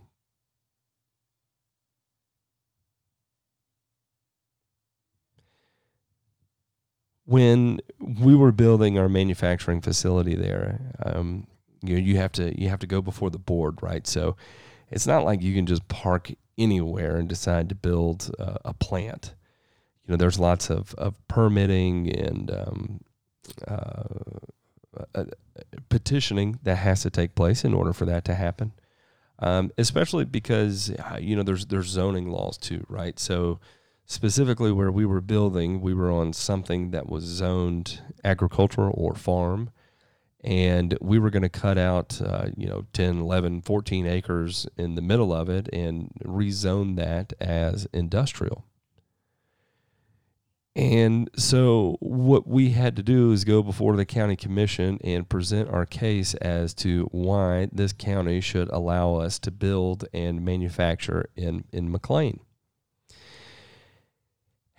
When 7.29 7.79
we 7.99 8.33
were 8.35 8.51
building 8.51 8.97
our 8.97 9.07
manufacturing 9.07 9.81
facility 9.81 10.35
there, 10.35 10.79
um, 11.05 11.45
you 11.83 11.97
you 11.97 12.17
have 12.17 12.31
to 12.33 12.59
you 12.59 12.69
have 12.69 12.79
to 12.79 12.87
go 12.87 13.01
before 13.01 13.29
the 13.29 13.37
board, 13.37 13.83
right? 13.83 14.07
So 14.07 14.35
it's 14.89 15.05
not 15.05 15.23
like 15.23 15.41
you 15.41 15.53
can 15.53 15.67
just 15.67 15.87
park 15.87 16.31
anywhere 16.57 17.17
and 17.17 17.29
decide 17.29 17.69
to 17.69 17.75
build 17.75 18.31
uh, 18.39 18.57
a 18.65 18.73
plant. 18.73 19.35
You 20.05 20.13
know, 20.13 20.17
there's 20.17 20.39
lots 20.39 20.71
of, 20.71 20.95
of 20.95 21.15
permitting 21.27 22.09
and 22.09 22.51
um, 22.51 23.01
uh, 23.67 24.03
uh, 25.13 25.25
petitioning 25.89 26.59
that 26.63 26.77
has 26.77 27.03
to 27.03 27.09
take 27.09 27.35
place 27.35 27.63
in 27.63 27.73
order 27.73 27.93
for 27.93 28.05
that 28.05 28.25
to 28.25 28.33
happen. 28.33 28.73
Um, 29.41 29.71
especially 29.77 30.25
because 30.25 30.89
uh, 30.89 31.17
you 31.21 31.35
know 31.35 31.43
there's 31.43 31.67
there's 31.67 31.87
zoning 31.87 32.29
laws 32.29 32.57
too, 32.57 32.85
right? 32.89 33.17
So 33.17 33.59
specifically 34.09 34.71
where 34.71 34.91
we 34.91 35.05
were 35.05 35.21
building, 35.21 35.79
we 35.79 35.93
were 35.93 36.11
on 36.11 36.33
something 36.33 36.89
that 36.91 37.07
was 37.07 37.23
zoned 37.23 38.01
agricultural 38.23 38.93
or 38.97 39.13
farm. 39.13 39.69
And 40.41 40.97
we 40.99 41.19
were 41.19 41.29
going 41.29 41.43
to 41.43 41.49
cut 41.49 41.77
out 41.77 42.21
uh, 42.21 42.47
you 42.55 42.65
know 42.67 42.85
10 42.93 43.19
11 43.19 43.61
14 43.61 44.07
acres 44.07 44.67
in 44.77 44.95
the 44.95 45.01
middle 45.01 45.33
of 45.33 45.49
it 45.49 45.67
and 45.73 46.11
rezone 46.23 46.95
that 46.95 47.33
as 47.41 47.87
industrial. 47.93 48.65
And 50.77 51.29
so 51.35 51.97
what 51.99 52.47
we 52.47 52.69
had 52.69 52.95
to 52.95 53.03
do 53.03 53.33
is 53.33 53.43
go 53.43 53.61
before 53.61 53.97
the 53.97 54.05
county 54.05 54.37
commission 54.37 54.97
and 55.03 55.27
present 55.27 55.69
our 55.69 55.85
case 55.85 56.35
as 56.35 56.73
to 56.75 57.09
why 57.11 57.67
this 57.73 57.91
county 57.91 58.39
should 58.39 58.69
allow 58.69 59.15
us 59.15 59.39
to 59.39 59.51
build 59.51 60.05
and 60.13 60.43
manufacture 60.43 61.29
in 61.35 61.65
in 61.73 61.91
McLean 61.91 62.39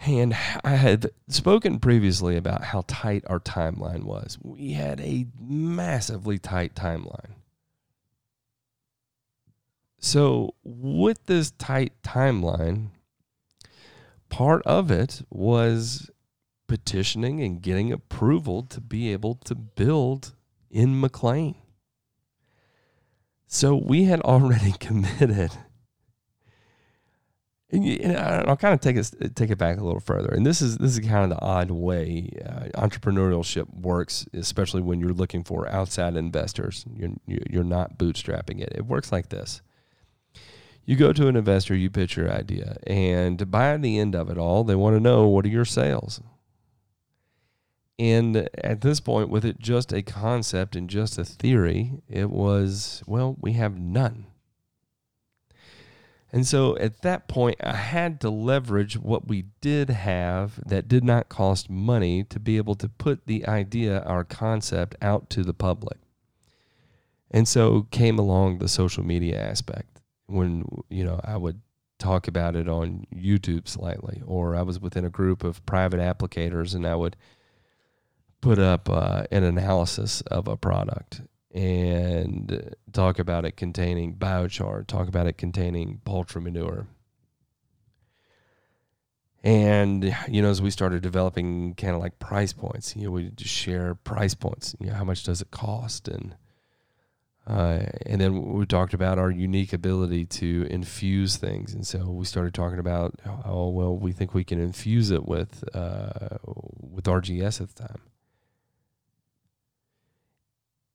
and 0.07 0.35
I 0.65 0.77
had 0.77 1.11
spoken 1.29 1.79
previously 1.79 2.37
about 2.37 2.65
how 2.65 2.85
tight 2.87 3.25
our 3.27 3.41
timeline 3.41 4.05
was. 4.05 4.39
We 4.43 4.73
had 4.73 5.01
a 5.01 5.27
massively 5.39 6.39
tight 6.39 6.75
timeline. 6.75 7.35
So, 9.99 10.55
with 10.65 11.27
this 11.27 11.51
tight 11.51 11.93
timeline, 12.03 12.89
part 14.31 14.63
of 14.65 14.91
it 14.91 15.21
was 15.29 16.11
petitioning 16.67 17.43
and 17.43 17.61
getting 17.61 17.93
approval 17.93 18.63
to 18.63 18.81
be 18.81 19.13
able 19.13 19.35
to 19.45 19.55
build 19.55 20.35
in 20.71 20.99
McLean. 20.99 21.57
So, 23.47 23.77
we 23.77 24.05
had 24.05 24.23
already 24.23 24.73
committed 24.81 25.51
and 27.73 28.17
I'll 28.17 28.57
kind 28.57 28.75
of 28.75 28.81
take 28.81 28.97
it 28.97 29.37
take 29.37 29.51
it 29.51 29.59
back 29.59 29.79
a 29.79 29.85
little 29.85 30.01
further. 30.01 30.31
And 30.31 30.45
this 30.45 30.61
is 30.61 30.79
this 30.79 30.93
is 30.93 31.01
kind 31.01 31.25
of 31.25 31.31
the 31.31 31.45
odd 31.45 31.71
way 31.71 32.31
uh, 32.45 32.81
entrepreneurship 32.81 33.73
works, 33.73 34.27
especially 34.33 34.83
when 34.83 35.01
you're 35.01 35.13
looking 35.13 35.45
for 35.45 35.69
outside 35.69 36.17
investors. 36.17 36.85
You're 36.97 37.13
you're 37.27 37.65
not 37.65 37.97
bootstrapping 37.97 38.61
it. 38.61 38.73
It 38.75 38.87
works 38.87 39.13
like 39.13 39.29
this. 39.29 39.63
You 40.85 40.97
go 40.97 41.13
to 41.13 41.29
an 41.29 41.37
investor, 41.37 41.77
you 41.77 41.91
pitch 41.91 42.17
your 42.17 42.31
idea, 42.31 42.79
and 42.87 43.51
by 43.51 43.77
the 43.77 43.99
end 43.99 44.17
of 44.17 44.29
it 44.29 44.39
all, 44.39 44.65
they 44.65 44.75
want 44.75 44.97
to 44.97 45.01
know 45.01 45.29
what 45.29 45.45
are 45.45 45.51
your 45.51 45.65
sales. 45.65 46.21
And 47.99 48.49
at 48.65 48.81
this 48.81 48.99
point, 48.99 49.29
with 49.29 49.45
it 49.45 49.61
just 49.61 49.93
a 49.93 50.03
concept 50.03 50.75
and 50.75 50.89
just 50.89 51.19
a 51.19 51.25
theory, 51.25 52.01
it 52.09 52.31
was 52.31 53.05
well, 53.07 53.37
we 53.41 53.53
have 53.53 53.79
none 53.79 54.27
and 56.33 56.47
so 56.47 56.77
at 56.79 57.03
that 57.03 57.27
point, 57.27 57.57
I 57.61 57.75
had 57.75 58.21
to 58.21 58.31
leverage 58.31 58.97
what 58.97 59.27
we 59.27 59.47
did 59.61 59.91
have 59.91 60.61
that 60.65 60.87
did 60.87 61.03
not 61.03 61.29
cost 61.29 61.69
money 61.69 62.23
to 62.25 62.39
be 62.39 62.57
able 62.57 62.77
to 62.77 62.89
put 62.89 63.27
the 63.27 63.47
idea, 63.49 64.03
our 64.03 64.25
concept, 64.25 64.95
out 65.03 65.29
to 65.31 65.43
the 65.43 65.55
public. 65.55 65.99
And 67.33 67.49
so 67.49 67.87
came 67.91 68.19
along 68.19 68.59
the 68.59 68.69
social 68.69 69.05
media 69.05 69.41
aspect 69.41 70.01
when, 70.27 70.65
you 70.89 71.05
know, 71.05 71.21
I 71.25 71.37
would 71.37 71.61
talk 71.99 72.29
about 72.29 72.55
it 72.55 72.69
on 72.69 73.07
YouTube 73.15 73.69
slightly, 73.69 74.23
or 74.25 74.55
I 74.55 74.63
was 74.63 74.81
within 74.81 75.05
a 75.05 75.11
group 75.11 75.43
of 75.43 75.65
private 75.67 76.01
applicators 76.01 76.75
and 76.75 76.87
I 76.87 76.95
would 76.95 77.17
put 78.41 78.59
up 78.59 78.89
uh, 78.89 79.25
an 79.31 79.45
analysis 79.45 80.21
of 80.23 80.49
a 80.49 80.57
product 80.57 81.23
and 81.53 82.75
talk 82.93 83.19
about 83.19 83.45
it 83.45 83.57
containing 83.57 84.15
biochar, 84.15 84.87
talk 84.87 85.09
about 85.09 85.27
it 85.27 85.37
containing 85.37 86.01
poultry 86.05 86.41
manure. 86.41 86.87
And 89.43 90.15
you 90.29 90.43
know, 90.43 90.51
as 90.51 90.61
we 90.61 90.71
started 90.71 91.03
developing 91.03 91.75
kind 91.75 91.95
of 91.95 92.01
like 92.01 92.19
price 92.19 92.53
points, 92.53 92.95
you 92.95 93.05
know, 93.05 93.11
we 93.11 93.31
just 93.31 93.55
share 93.55 93.95
price 93.95 94.35
points. 94.35 94.77
You 94.79 94.89
know, 94.89 94.95
how 94.95 95.05
much 95.05 95.25
does 95.25 95.41
it 95.41 95.51
cost, 95.51 96.09
and 96.09 96.37
uh, 97.47 97.87
and 98.05 98.21
then 98.21 98.53
we 98.53 98.67
talked 98.67 98.93
about 98.93 99.19
our 99.19 99.31
unique 99.31 99.73
ability 99.73 100.27
to 100.27 100.67
infuse 100.71 101.37
things, 101.37 101.73
and 101.73 101.87
so 101.87 102.11
we 102.11 102.27
started 102.27 102.53
talking 102.53 102.79
about, 102.79 103.19
oh 103.47 103.71
well, 103.71 103.97
we 103.97 104.13
think 104.13 104.35
we 104.35 104.45
can 104.45 104.61
infuse 104.61 105.11
it 105.11 105.27
with 105.27 105.65
uh, 105.75 106.37
with 106.45 107.07
RGS 107.07 107.63
at 107.63 107.75
the 107.75 107.83
time. 107.89 108.03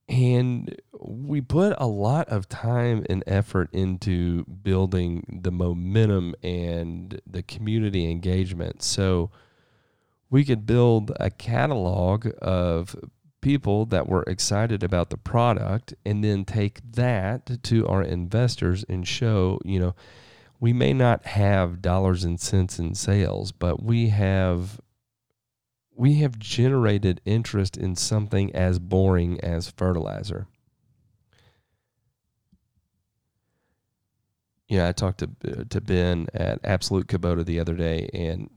And 0.07 0.75
we 0.99 1.41
put 1.41 1.75
a 1.77 1.87
lot 1.87 2.29
of 2.29 2.47
time 2.47 3.05
and 3.09 3.23
effort 3.25 3.69
into 3.73 4.45
building 4.45 5.41
the 5.43 5.51
momentum 5.51 6.35
and 6.43 7.19
the 7.25 7.43
community 7.43 8.09
engagement. 8.09 8.83
So 8.83 9.31
we 10.29 10.43
could 10.45 10.65
build 10.65 11.11
a 11.19 11.29
catalog 11.29 12.27
of 12.41 12.95
people 13.41 13.85
that 13.85 14.07
were 14.07 14.23
excited 14.23 14.83
about 14.83 15.09
the 15.09 15.17
product 15.17 15.93
and 16.05 16.23
then 16.23 16.45
take 16.45 16.79
that 16.93 17.63
to 17.63 17.87
our 17.87 18.01
investors 18.01 18.83
and 18.89 19.07
show, 19.07 19.59
you 19.63 19.79
know, 19.79 19.95
we 20.59 20.73
may 20.73 20.93
not 20.93 21.25
have 21.25 21.81
dollars 21.81 22.23
and 22.23 22.39
cents 22.39 22.79
in 22.79 22.95
sales, 22.95 23.51
but 23.51 23.83
we 23.83 24.09
have 24.09 24.79
we 25.95 26.15
have 26.15 26.38
generated 26.38 27.21
interest 27.25 27.77
in 27.77 27.95
something 27.95 28.53
as 28.55 28.79
boring 28.79 29.39
as 29.41 29.69
fertilizer. 29.69 30.47
Yeah, 34.67 34.88
I 34.88 34.91
talked 34.93 35.19
to 35.19 35.65
to 35.65 35.81
Ben 35.81 36.27
at 36.34 36.60
Absolute 36.63 37.08
Kubota 37.08 37.45
the 37.45 37.60
other 37.60 37.75
day, 37.75 38.10
and 38.13 38.49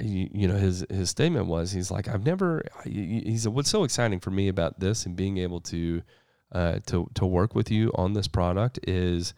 you, 0.00 0.28
you 0.32 0.48
know 0.48 0.56
his 0.56 0.84
his 0.90 1.08
statement 1.08 1.46
was 1.46 1.72
he's 1.72 1.90
like 1.90 2.08
I've 2.08 2.26
never 2.26 2.62
he 2.84 3.38
said 3.38 3.52
what's 3.52 3.70
so 3.70 3.84
exciting 3.84 4.20
for 4.20 4.30
me 4.30 4.48
about 4.48 4.80
this 4.80 5.06
and 5.06 5.16
being 5.16 5.38
able 5.38 5.60
to 5.62 6.02
uh, 6.52 6.80
to 6.86 7.08
to 7.14 7.26
work 7.26 7.54
with 7.54 7.70
you 7.70 7.92
on 7.94 8.12
this 8.12 8.28
product 8.28 8.78
is 8.86 9.34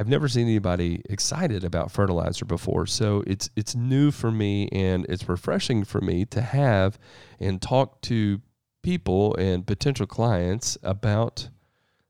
I've 0.00 0.08
never 0.08 0.28
seen 0.28 0.46
anybody 0.46 1.02
excited 1.10 1.62
about 1.62 1.90
fertilizer 1.90 2.46
before. 2.46 2.86
So 2.86 3.22
it's 3.26 3.50
it's 3.54 3.76
new 3.76 4.10
for 4.10 4.30
me 4.30 4.66
and 4.72 5.04
it's 5.10 5.28
refreshing 5.28 5.84
for 5.84 6.00
me 6.00 6.24
to 6.24 6.40
have 6.40 6.98
and 7.38 7.60
talk 7.60 8.00
to 8.02 8.40
people 8.82 9.34
and 9.36 9.66
potential 9.66 10.06
clients 10.06 10.78
about 10.82 11.50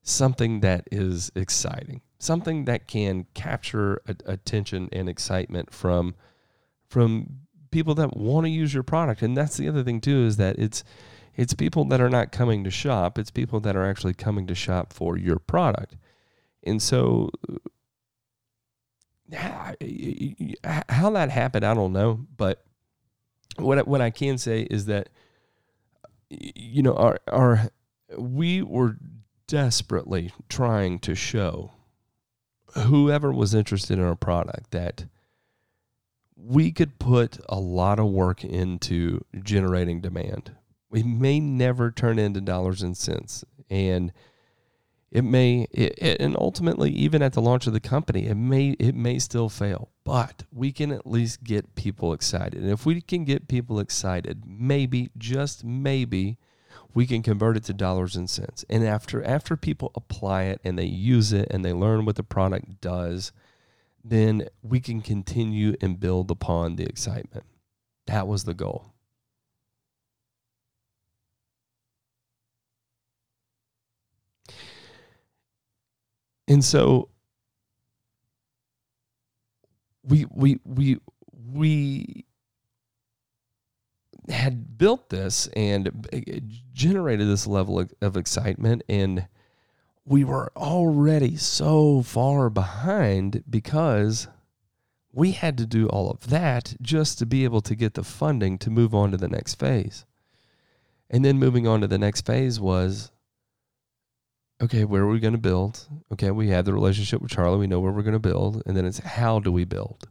something 0.03 0.61
that 0.61 0.87
is 0.89 1.33
exciting, 1.35 1.99
something 2.17 2.63
that 2.63 2.87
can 2.87 3.25
capture 3.33 4.01
a, 4.07 4.15
attention 4.25 4.87
and 4.93 5.09
excitement 5.09 5.73
from 5.73 6.15
from 6.87 7.41
people 7.71 7.95
that 7.95 8.15
want 8.15 8.45
to 8.45 8.49
use 8.49 8.73
your 8.73 8.83
product. 8.83 9.21
And 9.21 9.35
that's 9.35 9.57
the 9.57 9.67
other 9.67 9.83
thing 9.83 9.99
too 9.99 10.23
is 10.23 10.37
that 10.37 10.57
it's 10.57 10.85
it's 11.35 11.53
people 11.53 11.83
that 11.89 11.99
are 11.99 12.09
not 12.09 12.31
coming 12.31 12.63
to 12.63 12.71
shop, 12.71 13.19
it's 13.19 13.31
people 13.31 13.59
that 13.59 13.75
are 13.75 13.85
actually 13.85 14.13
coming 14.13 14.47
to 14.47 14.55
shop 14.55 14.93
for 14.93 15.17
your 15.17 15.39
product. 15.39 15.97
And 16.63 16.81
so 16.81 17.31
how 19.33 21.09
that 21.11 21.29
happened, 21.29 21.65
I 21.65 21.73
don't 21.73 21.93
know. 21.93 22.25
But 22.37 22.63
what 23.57 23.87
what 23.87 24.01
I 24.01 24.09
can 24.09 24.37
say 24.37 24.61
is 24.61 24.85
that 24.85 25.09
you 26.29 26.81
know 26.83 26.93
our 26.93 27.19
our 27.31 27.69
we 28.17 28.61
were 28.61 28.97
desperately 29.47 30.31
trying 30.49 30.99
to 30.99 31.15
show 31.15 31.71
whoever 32.75 33.31
was 33.31 33.53
interested 33.53 33.97
in 33.97 34.05
our 34.05 34.15
product 34.15 34.71
that 34.71 35.05
we 36.35 36.71
could 36.71 36.99
put 36.99 37.37
a 37.49 37.59
lot 37.59 37.99
of 37.99 38.07
work 38.07 38.43
into 38.43 39.23
generating 39.43 40.01
demand. 40.01 40.55
We 40.89 41.03
may 41.03 41.39
never 41.39 41.91
turn 41.91 42.17
into 42.17 42.41
dollars 42.41 42.81
and 42.81 42.97
cents. 42.97 43.45
And 43.69 44.11
it 45.11 45.23
may 45.23 45.67
it, 45.71 45.93
it, 45.97 46.21
and 46.21 46.35
ultimately 46.37 46.89
even 46.91 47.21
at 47.21 47.33
the 47.33 47.41
launch 47.41 47.67
of 47.67 47.73
the 47.73 47.79
company 47.79 48.27
it 48.27 48.35
may 48.35 48.69
it 48.79 48.95
may 48.95 49.19
still 49.19 49.49
fail 49.49 49.89
but 50.03 50.43
we 50.51 50.71
can 50.71 50.91
at 50.91 51.05
least 51.05 51.43
get 51.43 51.75
people 51.75 52.13
excited. 52.13 52.61
And 52.61 52.71
if 52.71 52.85
we 52.85 53.01
can 53.01 53.25
get 53.25 53.47
people 53.47 53.79
excited 53.79 54.43
maybe 54.45 55.09
just 55.17 55.63
maybe 55.63 56.37
we 56.93 57.05
can 57.05 57.21
convert 57.21 57.57
it 57.57 57.63
to 57.65 57.73
dollars 57.73 58.15
and 58.15 58.29
cents. 58.29 58.65
And 58.69 58.83
after 58.83 59.23
after 59.23 59.57
people 59.57 59.91
apply 59.95 60.43
it 60.43 60.61
and 60.63 60.77
they 60.79 60.85
use 60.85 61.33
it 61.33 61.47
and 61.51 61.63
they 61.63 61.73
learn 61.73 62.05
what 62.05 62.15
the 62.15 62.23
product 62.23 62.81
does 62.81 63.31
then 64.03 64.47
we 64.63 64.79
can 64.79 64.99
continue 65.01 65.75
and 65.79 65.99
build 65.99 66.31
upon 66.31 66.75
the 66.75 66.85
excitement. 66.85 67.45
That 68.07 68.27
was 68.27 68.45
the 68.45 68.55
goal 68.55 68.90
And 76.51 76.65
so 76.65 77.07
we 80.03 80.25
we 80.29 80.59
we 80.65 80.97
we 81.53 82.25
had 84.27 84.77
built 84.77 85.09
this 85.09 85.47
and 85.55 86.09
generated 86.73 87.29
this 87.29 87.47
level 87.47 87.79
of, 87.79 87.93
of 88.01 88.17
excitement 88.17 88.83
and 88.89 89.27
we 90.03 90.25
were 90.25 90.51
already 90.57 91.37
so 91.37 92.01
far 92.01 92.49
behind 92.49 93.45
because 93.49 94.27
we 95.13 95.31
had 95.31 95.57
to 95.57 95.65
do 95.65 95.87
all 95.87 96.11
of 96.11 96.31
that 96.31 96.75
just 96.81 97.17
to 97.19 97.25
be 97.25 97.45
able 97.45 97.61
to 97.61 97.75
get 97.75 97.93
the 97.93 98.03
funding 98.03 98.57
to 98.57 98.69
move 98.69 98.93
on 98.93 99.11
to 99.11 99.17
the 99.17 99.29
next 99.29 99.55
phase. 99.55 100.05
And 101.09 101.23
then 101.23 101.39
moving 101.39 101.65
on 101.65 101.79
to 101.79 101.87
the 101.87 101.97
next 101.97 102.25
phase 102.25 102.59
was 102.59 103.09
okay, 104.61 104.85
where 104.85 105.03
are 105.03 105.09
we 105.09 105.19
going 105.19 105.33
to 105.33 105.39
build? 105.39 105.87
Okay, 106.13 106.31
we 106.31 106.49
have 106.49 106.65
the 106.65 106.73
relationship 106.73 107.21
with 107.21 107.31
Charlie. 107.31 107.57
We 107.57 107.67
know 107.67 107.79
where 107.79 107.91
we're 107.91 108.03
going 108.03 108.13
to 108.13 108.19
build. 108.19 108.61
And 108.65 108.77
then 108.77 108.85
it's 108.85 108.99
how 108.99 109.39
do 109.39 109.51
we 109.51 109.65
build? 109.65 110.07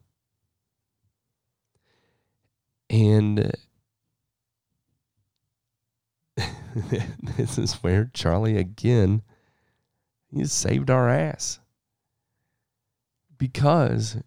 And 2.88 3.52
uh, 6.38 6.44
this 7.36 7.58
is 7.58 7.74
where 7.74 8.10
Charlie 8.12 8.56
again 8.56 9.22
he 10.32 10.44
saved 10.44 10.90
our 10.90 11.08
ass 11.08 11.60
because 13.36 14.18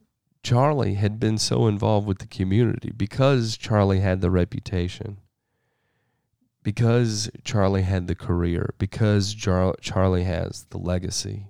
Charlie 0.44 0.96
had 0.96 1.20
been 1.20 1.38
so 1.38 1.68
involved 1.68 2.08
with 2.08 2.20
the 2.20 2.28
community 2.28 2.92
because 2.92 3.58
Charlie 3.58 4.02
had 4.02 4.22
the 4.22 4.32
reputation 4.32 5.20
because 6.64 7.30
Charlie 7.44 7.82
had 7.82 8.08
the 8.08 8.16
career, 8.16 8.74
because 8.78 9.34
Char- 9.34 9.76
Charlie 9.82 10.24
has 10.24 10.66
the 10.70 10.78
legacy, 10.78 11.48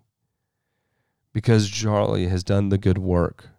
because 1.32 1.70
Charlie 1.70 2.28
has 2.28 2.44
done 2.44 2.70
the 2.70 2.80
good 2.80 2.98
work, 2.98 3.50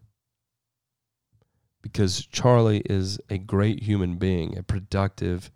because 1.80 2.26
Charlie 2.26 2.82
is 2.86 3.20
a 3.30 3.38
great 3.38 3.84
human 3.84 4.16
being, 4.16 4.58
a 4.58 4.62
productive, 4.62 5.50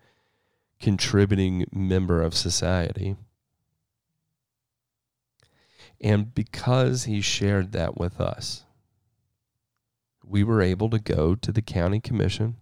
contributing 0.81 1.67
member 1.73 2.23
of 2.23 2.35
society. 2.35 3.17
And 6.01 6.33
because 6.33 7.05
he 7.05 7.21
shared 7.21 7.73
that 7.73 7.99
with 7.99 8.21
us, 8.21 8.65
we 10.25 10.45
were 10.45 10.63
able 10.63 10.91
to 10.91 11.01
go 11.01 11.35
to 11.35 11.51
the 11.51 11.63
county 11.63 11.99
commission 11.99 12.57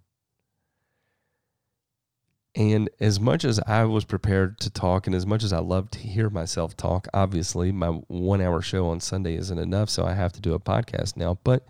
and 2.57 2.88
as 3.01 3.21
much 3.21 3.45
as 3.45 3.61
I 3.66 3.85
was 3.85 4.07
prepared 4.07 4.59
to 4.61 4.71
talk, 4.71 5.07
and 5.07 5.14
as 5.14 5.27
much 5.27 5.45
as 5.45 5.53
I 5.53 5.59
love 5.59 5.90
to 5.90 5.99
hear 5.99 6.31
myself 6.31 6.75
talk, 6.75 7.07
obviously 7.12 7.71
my 7.71 7.88
one 8.09 8.40
hour 8.40 8.62
show 8.62 8.88
on 8.88 8.99
Sunday 9.01 9.37
isn't 9.37 9.59
enough, 9.59 9.90
so 9.90 10.07
I 10.07 10.14
have 10.14 10.33
to 10.33 10.40
do 10.40 10.55
a 10.55 10.59
podcast 10.59 11.19
now. 11.19 11.38
But 11.45 11.66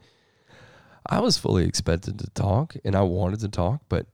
I 1.05 1.19
was 1.19 1.39
fully 1.39 1.65
expected 1.65 2.21
to 2.21 2.31
talk 2.31 2.77
and 2.85 2.95
I 2.95 3.03
wanted 3.03 3.41
to 3.41 3.49
talk, 3.49 3.83
but 3.89 4.07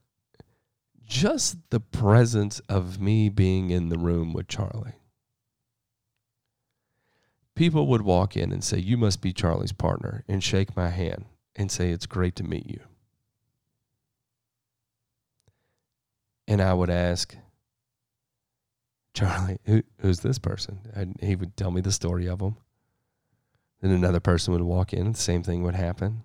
just 1.04 1.58
the 1.68 1.80
presence 1.80 2.60
of 2.70 2.98
me 2.98 3.28
being 3.28 3.68
in 3.68 3.90
the 3.90 3.98
room 3.98 4.32
with 4.32 4.48
Charlie. 4.48 4.94
People 7.54 7.86
would 7.88 8.00
walk 8.00 8.34
in 8.34 8.50
and 8.50 8.64
say, 8.64 8.78
You 8.78 8.96
must 8.96 9.20
be 9.20 9.34
Charlie's 9.34 9.72
partner, 9.72 10.24
and 10.26 10.42
shake 10.42 10.74
my 10.74 10.88
hand 10.88 11.26
and 11.54 11.70
say, 11.70 11.90
It's 11.90 12.06
great 12.06 12.34
to 12.36 12.44
meet 12.44 12.66
you. 12.66 12.80
And 16.46 16.60
I 16.60 16.74
would 16.74 16.90
ask, 16.90 17.36
Charlie, 19.14 19.58
who, 19.64 19.82
who's 19.98 20.20
this 20.20 20.38
person? 20.38 20.80
And 20.94 21.16
he 21.20 21.36
would 21.36 21.56
tell 21.56 21.70
me 21.70 21.80
the 21.80 21.92
story 21.92 22.26
of 22.28 22.38
them. 22.38 22.56
Then 23.80 23.90
another 23.90 24.20
person 24.20 24.52
would 24.52 24.62
walk 24.62 24.92
in, 24.92 25.12
the 25.12 25.18
same 25.18 25.42
thing 25.42 25.62
would 25.62 25.74
happen, 25.74 26.22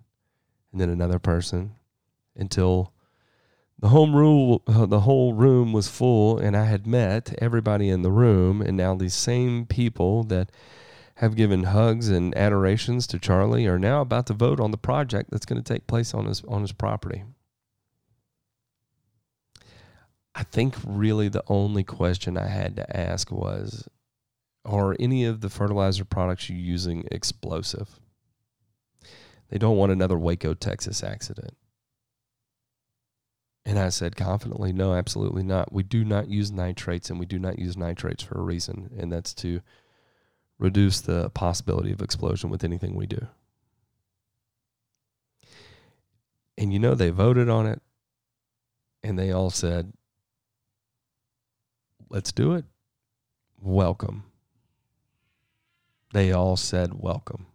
and 0.71 0.79
then 0.79 0.89
another 0.89 1.19
person, 1.19 1.73
until 2.35 2.93
the 3.79 3.89
home 3.89 4.15
rule, 4.15 4.61
uh, 4.67 4.85
the 4.85 5.01
whole 5.01 5.33
room 5.33 5.73
was 5.73 5.87
full, 5.87 6.37
and 6.37 6.55
I 6.55 6.65
had 6.65 6.87
met 6.87 7.33
everybody 7.39 7.89
in 7.89 8.03
the 8.03 8.11
room, 8.11 8.61
and 8.61 8.77
now 8.77 8.95
these 8.95 9.13
same 9.13 9.65
people 9.65 10.23
that 10.25 10.51
have 11.15 11.35
given 11.35 11.63
hugs 11.63 12.09
and 12.09 12.35
adorations 12.37 13.07
to 13.07 13.19
Charlie 13.19 13.65
are 13.65 13.79
now 13.79 14.01
about 14.01 14.27
to 14.27 14.33
vote 14.33 14.59
on 14.59 14.69
the 14.69 14.77
project 14.77 15.31
that's 15.31 15.45
going 15.47 15.61
to 15.61 15.73
take 15.73 15.87
place 15.87 16.13
on 16.13 16.25
his 16.25 16.43
on 16.47 16.61
his 16.61 16.71
property. 16.71 17.23
I 20.37 20.43
think 20.43 20.75
really 20.85 21.29
the 21.29 21.43
only 21.47 21.83
question 21.83 22.37
I 22.37 22.45
had 22.45 22.75
to 22.75 22.95
ask 22.95 23.31
was 23.31 23.89
Are 24.63 24.95
any 24.99 25.25
of 25.25 25.41
the 25.41 25.49
fertilizer 25.49 26.05
products 26.05 26.47
you're 26.47 26.59
using 26.59 27.05
explosive? 27.11 27.99
They 29.49 29.57
don't 29.57 29.77
want 29.77 29.91
another 29.91 30.17
Waco, 30.17 30.53
Texas 30.53 31.03
accident. 31.03 31.57
And 33.65 33.79
I 33.79 33.89
said 33.89 34.15
confidently, 34.15 34.71
no, 34.71 34.93
absolutely 34.93 35.41
not. 35.41 35.73
We 35.73 35.81
do 35.81 36.05
not 36.05 36.29
use 36.29 36.51
nitrates, 36.51 37.09
and 37.09 37.19
we 37.19 37.25
do 37.25 37.39
not 37.39 37.57
use 37.57 37.75
nitrates 37.75 38.21
for 38.21 38.37
a 38.37 38.43
reason, 38.43 38.91
and 38.95 39.11
that's 39.11 39.33
to 39.35 39.61
reduce 40.59 41.01
the 41.01 41.31
possibility 41.31 41.91
of 41.91 42.01
explosion 42.01 42.51
with 42.51 42.63
anything 42.63 42.93
we 42.93 43.07
do. 43.07 43.25
And 46.59 46.71
you 46.71 46.77
know, 46.77 46.93
they 46.93 47.09
voted 47.09 47.49
on 47.49 47.65
it, 47.65 47.81
and 49.03 49.17
they 49.17 49.31
all 49.31 49.49
said, 49.49 49.93
let's 52.09 52.31
do 52.31 52.53
it. 52.53 52.65
Welcome. 53.61 54.23
They 56.13 56.31
all 56.31 56.55
said 56.55 56.93
welcome. 56.93 57.47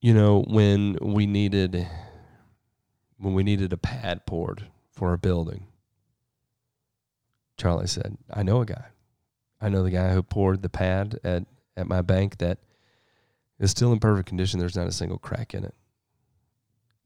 You 0.00 0.14
know, 0.14 0.44
when 0.48 0.98
we 1.00 1.26
needed 1.26 1.86
when 3.18 3.34
we 3.34 3.44
needed 3.44 3.72
a 3.72 3.76
pad 3.76 4.26
poured 4.26 4.66
for 4.90 5.12
a 5.12 5.18
building, 5.18 5.66
Charlie 7.56 7.86
said, 7.86 8.18
I 8.32 8.42
know 8.42 8.60
a 8.62 8.66
guy. 8.66 8.86
I 9.60 9.68
know 9.68 9.84
the 9.84 9.90
guy 9.90 10.12
who 10.12 10.24
poured 10.24 10.62
the 10.62 10.68
pad 10.68 11.20
at, 11.22 11.44
at 11.76 11.86
my 11.86 12.02
bank 12.02 12.38
that 12.38 12.58
is 13.60 13.70
still 13.70 13.92
in 13.92 14.00
perfect 14.00 14.28
condition. 14.28 14.58
There's 14.58 14.76
not 14.76 14.88
a 14.88 14.92
single 14.92 15.18
crack 15.18 15.54
in 15.54 15.64
it. 15.64 15.74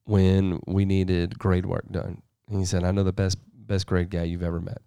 When 0.04 0.60
we 0.66 0.86
needed 0.86 1.38
grade 1.38 1.66
work 1.66 1.84
done, 1.90 2.22
and 2.48 2.58
he 2.58 2.64
said, 2.64 2.84
I 2.84 2.92
know 2.92 3.02
the 3.02 3.12
best 3.12 3.38
best 3.52 3.86
grade 3.86 4.10
guy 4.10 4.22
you've 4.22 4.42
ever 4.42 4.60
met. 4.60 4.82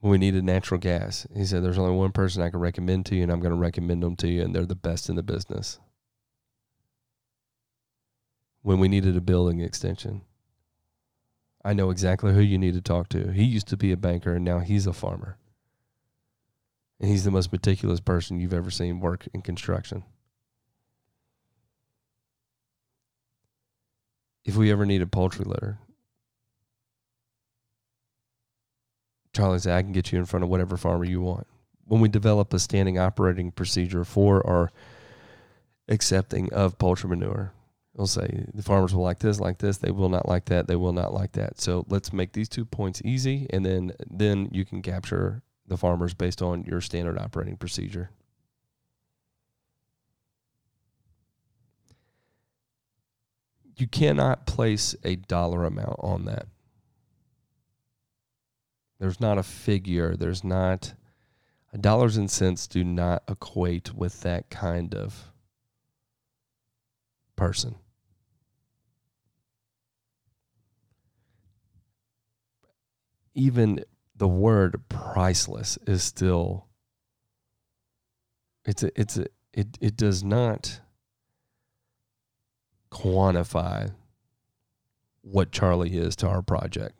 When 0.00 0.10
we 0.10 0.18
needed 0.18 0.42
natural 0.42 0.80
gas, 0.80 1.26
he 1.34 1.44
said, 1.44 1.62
There's 1.62 1.78
only 1.78 1.94
one 1.94 2.10
person 2.10 2.42
I 2.42 2.50
can 2.50 2.58
recommend 2.60 3.06
to 3.06 3.14
you, 3.14 3.22
and 3.22 3.30
I'm 3.30 3.40
going 3.40 3.54
to 3.54 3.60
recommend 3.60 4.02
them 4.02 4.16
to 4.16 4.28
you, 4.28 4.42
and 4.42 4.54
they're 4.54 4.66
the 4.66 4.74
best 4.74 5.08
in 5.08 5.14
the 5.14 5.22
business. 5.22 5.78
When 8.62 8.80
we 8.80 8.88
needed 8.88 9.16
a 9.16 9.20
building 9.20 9.60
extension, 9.60 10.22
I 11.64 11.72
know 11.72 11.90
exactly 11.90 12.34
who 12.34 12.40
you 12.40 12.58
need 12.58 12.74
to 12.74 12.80
talk 12.80 13.08
to. 13.10 13.30
He 13.30 13.44
used 13.44 13.68
to 13.68 13.76
be 13.76 13.92
a 13.92 13.96
banker, 13.96 14.34
and 14.34 14.44
now 14.44 14.58
he's 14.58 14.88
a 14.88 14.92
farmer. 14.92 15.36
And 16.98 17.08
he's 17.08 17.24
the 17.24 17.30
most 17.30 17.52
meticulous 17.52 18.00
person 18.00 18.40
you've 18.40 18.52
ever 18.52 18.70
seen 18.70 19.00
work 19.00 19.28
in 19.32 19.42
construction. 19.42 20.04
If 24.44 24.56
we 24.56 24.70
ever 24.70 24.86
need 24.86 25.02
a 25.02 25.06
poultry 25.06 25.44
litter, 25.44 25.78
Charlie 29.34 29.58
said, 29.58 29.76
I 29.76 29.82
can 29.82 29.92
get 29.92 30.12
you 30.12 30.18
in 30.18 30.26
front 30.26 30.44
of 30.44 30.50
whatever 30.50 30.76
farmer 30.76 31.04
you 31.04 31.20
want. 31.20 31.46
When 31.86 32.00
we 32.00 32.08
develop 32.08 32.52
a 32.52 32.58
standing 32.58 32.98
operating 32.98 33.50
procedure 33.50 34.04
for 34.04 34.46
our 34.46 34.70
accepting 35.88 36.52
of 36.52 36.78
poultry 36.78 37.08
manure, 37.08 37.52
we'll 37.94 38.06
say 38.06 38.44
the 38.54 38.62
farmers 38.62 38.94
will 38.94 39.02
like 39.02 39.18
this, 39.18 39.40
like 39.40 39.58
this. 39.58 39.78
They 39.78 39.90
will 39.90 40.08
not 40.08 40.28
like 40.28 40.46
that. 40.46 40.66
They 40.66 40.76
will 40.76 40.92
not 40.92 41.12
like 41.12 41.32
that. 41.32 41.60
So 41.60 41.84
let's 41.88 42.12
make 42.12 42.32
these 42.32 42.48
two 42.48 42.64
points 42.64 43.02
easy, 43.04 43.46
and 43.50 43.64
then 43.64 43.92
then 44.10 44.48
you 44.52 44.64
can 44.64 44.82
capture 44.82 45.42
the 45.66 45.76
farmers 45.76 46.14
based 46.14 46.42
on 46.42 46.64
your 46.64 46.80
standard 46.80 47.18
operating 47.18 47.56
procedure. 47.56 48.10
You 53.76 53.86
cannot 53.86 54.46
place 54.46 54.94
a 55.04 55.16
dollar 55.16 55.64
amount 55.64 55.96
on 55.98 56.24
that. 56.26 56.46
There's 58.98 59.20
not 59.20 59.38
a 59.38 59.42
figure. 59.42 60.14
There's 60.16 60.44
not 60.44 60.94
dollars 61.80 62.16
and 62.16 62.30
cents 62.30 62.66
do 62.66 62.84
not 62.84 63.22
equate 63.28 63.94
with 63.94 64.20
that 64.20 64.50
kind 64.50 64.94
of 64.94 65.32
person. 67.34 67.76
Even 73.34 73.82
the 74.14 74.28
word 74.28 74.82
priceless 74.90 75.78
is 75.86 76.02
still 76.02 76.66
it's 78.64 78.82
a, 78.82 79.00
it's 79.00 79.16
a, 79.16 79.26
it 79.52 79.78
it 79.80 79.96
does 79.96 80.22
not 80.22 80.81
quantify 82.92 83.90
what 85.22 85.50
Charlie 85.50 85.96
is 85.96 86.14
to 86.16 86.28
our 86.28 86.42
project. 86.42 86.94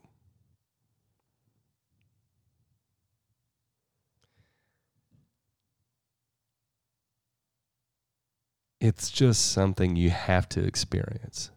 It's 8.80 9.10
just 9.10 9.52
something 9.52 9.94
you 9.94 10.10
have 10.10 10.48
to 10.50 10.64
experience. 10.64 11.50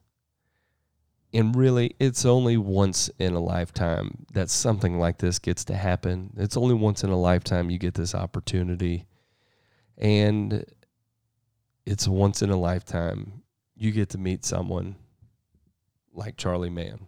And 1.33 1.55
really, 1.55 1.95
it's 1.99 2.23
only 2.23 2.55
once 2.55 3.09
in 3.17 3.33
a 3.33 3.39
lifetime 3.39 4.25
that 4.33 4.49
something 4.49 4.99
like 4.99 5.17
this 5.17 5.39
gets 5.39 5.65
to 5.65 5.75
happen. 5.75 6.33
It's 6.37 6.55
only 6.55 6.75
once 6.75 7.03
in 7.03 7.09
a 7.09 7.19
lifetime 7.19 7.69
you 7.69 7.79
get 7.79 7.95
this 7.95 8.13
opportunity. 8.13 9.07
And 9.97 10.65
it's 11.85 12.07
once 12.07 12.41
in 12.41 12.51
a 12.51 12.57
lifetime 12.57 13.41
you 13.75 13.91
get 13.91 14.09
to 14.09 14.17
meet 14.17 14.45
someone 14.45 14.95
like 16.13 16.37
Charlie 16.37 16.69
Mann. 16.69 17.07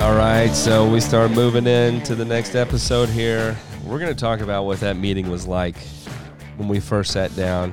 All 0.00 0.14
right, 0.14 0.50
so 0.52 0.88
we 0.88 1.00
start 1.00 1.30
moving 1.30 1.66
into 1.66 2.14
the 2.14 2.24
next 2.24 2.54
episode 2.54 3.08
here. 3.08 3.56
We're 3.88 3.98
going 3.98 4.14
to 4.14 4.20
talk 4.20 4.40
about 4.40 4.64
what 4.64 4.80
that 4.80 4.98
meeting 4.98 5.30
was 5.30 5.46
like 5.46 5.78
when 6.58 6.68
we 6.68 6.78
first 6.78 7.10
sat 7.10 7.34
down. 7.34 7.72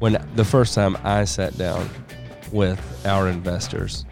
When 0.00 0.20
the 0.34 0.44
first 0.44 0.74
time 0.74 0.98
I 1.04 1.24
sat 1.24 1.56
down 1.56 1.88
with 2.50 3.06
our 3.06 3.28
investors. 3.28 4.04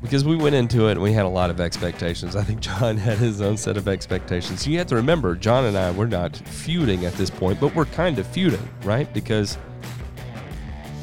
Because 0.00 0.24
we 0.24 0.36
went 0.36 0.54
into 0.54 0.86
it 0.86 0.92
and 0.92 1.02
we 1.02 1.12
had 1.12 1.24
a 1.24 1.28
lot 1.28 1.50
of 1.50 1.60
expectations. 1.60 2.36
I 2.36 2.44
think 2.44 2.60
John 2.60 2.96
had 3.08 3.18
his 3.18 3.40
own 3.40 3.56
set 3.56 3.76
of 3.76 3.88
expectations. 3.88 4.64
You 4.64 4.78
have 4.78 4.86
to 4.88 4.94
remember, 4.94 5.34
John 5.34 5.64
and 5.64 5.76
I, 5.76 5.90
we're 5.90 6.06
not 6.06 6.36
feuding 6.36 7.06
at 7.06 7.14
this 7.14 7.28
point, 7.28 7.58
but 7.58 7.74
we're 7.74 7.86
kind 7.86 8.20
of 8.20 8.26
feuding, 8.28 8.68
right? 8.84 9.12
Because 9.12 9.58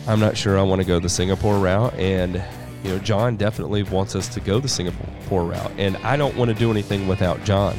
I'm 0.08 0.22
not 0.22 0.38
sure 0.38 0.58
I 0.58 0.62
want 0.62 0.80
to 0.80 0.88
go 0.88 1.00
the 1.00 1.10
Singapore 1.10 1.60
route. 1.60 1.94
And, 1.96 2.42
you 2.84 2.92
know, 2.92 3.00
John 3.00 3.36
definitely 3.36 3.84
wants 3.84 4.16
us 4.16 4.28
to 4.30 4.40
go 4.40 4.60
the 4.60 4.68
Singapore 4.68 5.44
route. 5.44 5.72
And 5.78 5.98
I 5.98 6.16
don't 6.16 6.36
want 6.36 6.50
to 6.50 6.56
do 6.56 6.72
anything 6.72 7.08
without 7.08 7.44
John. 7.44 7.78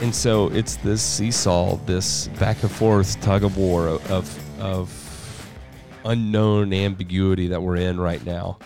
And 0.00 0.14
so 0.14 0.48
it's 0.48 0.76
this 0.76 1.02
seesaw, 1.02 1.76
this 1.84 2.28
back 2.38 2.62
and 2.62 2.70
forth 2.70 3.20
tug 3.20 3.44
of 3.44 3.58
war 3.58 3.88
of, 3.88 4.60
of 4.60 5.00
unknown 6.06 6.72
ambiguity 6.72 7.48
that 7.48 7.62
we're 7.62 7.76
in 7.76 8.00
right 8.00 8.24
now. 8.24 8.58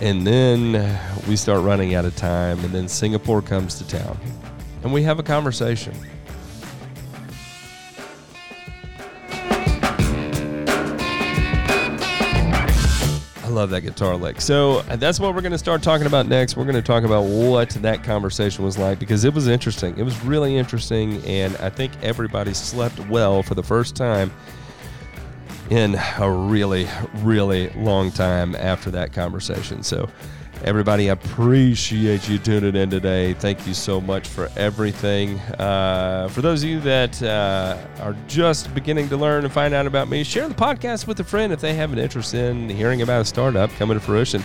And 0.00 0.26
then 0.26 0.98
we 1.28 1.36
start 1.36 1.62
running 1.62 1.94
out 1.94 2.04
of 2.04 2.14
time, 2.14 2.58
and 2.60 2.72
then 2.74 2.88
Singapore 2.88 3.40
comes 3.42 3.76
to 3.78 3.88
town. 3.88 4.18
And 4.82 4.92
we 4.92 5.02
have 5.02 5.18
a 5.18 5.22
conversation. 5.22 5.94
Love 13.54 13.70
that 13.70 13.80
guitar 13.82 14.16
lick. 14.16 14.40
So 14.40 14.78
uh, 14.88 14.96
that's 14.96 15.18
what 15.18 15.34
we're 15.34 15.40
going 15.40 15.52
to 15.52 15.58
start 15.58 15.82
talking 15.82 16.06
about 16.06 16.26
next. 16.26 16.56
We're 16.56 16.64
going 16.64 16.74
to 16.74 16.82
talk 16.82 17.04
about 17.04 17.22
what 17.22 17.70
that 17.70 18.04
conversation 18.04 18.64
was 18.64 18.76
like 18.76 18.98
because 18.98 19.24
it 19.24 19.32
was 19.32 19.48
interesting. 19.48 19.96
It 19.96 20.02
was 20.02 20.22
really 20.24 20.56
interesting, 20.56 21.24
and 21.24 21.56
I 21.56 21.70
think 21.70 21.92
everybody 22.02 22.52
slept 22.52 22.98
well 23.08 23.42
for 23.42 23.54
the 23.54 23.62
first 23.62 23.96
time 23.96 24.30
in 25.70 25.96
a 26.18 26.30
really, 26.30 26.86
really 27.16 27.70
long 27.70 28.10
time 28.10 28.54
after 28.54 28.90
that 28.90 29.12
conversation. 29.12 29.82
So 29.82 30.10
Everybody, 30.64 31.10
I 31.10 31.12
appreciate 31.12 32.26
you 32.26 32.38
tuning 32.38 32.74
in 32.74 32.88
today. 32.88 33.34
Thank 33.34 33.66
you 33.66 33.74
so 33.74 34.00
much 34.00 34.26
for 34.26 34.50
everything. 34.56 35.38
Uh, 35.58 36.28
for 36.30 36.40
those 36.40 36.62
of 36.62 36.70
you 36.70 36.80
that 36.80 37.22
uh, 37.22 37.76
are 38.00 38.16
just 38.28 38.74
beginning 38.74 39.10
to 39.10 39.18
learn 39.18 39.44
and 39.44 39.52
find 39.52 39.74
out 39.74 39.86
about 39.86 40.08
me, 40.08 40.24
share 40.24 40.48
the 40.48 40.54
podcast 40.54 41.06
with 41.06 41.20
a 41.20 41.24
friend 41.24 41.52
if 41.52 41.60
they 41.60 41.74
have 41.74 41.92
an 41.92 41.98
interest 41.98 42.32
in 42.32 42.70
hearing 42.70 43.02
about 43.02 43.20
a 43.20 43.26
startup 43.26 43.68
coming 43.72 43.98
to 43.98 44.00
fruition. 44.00 44.42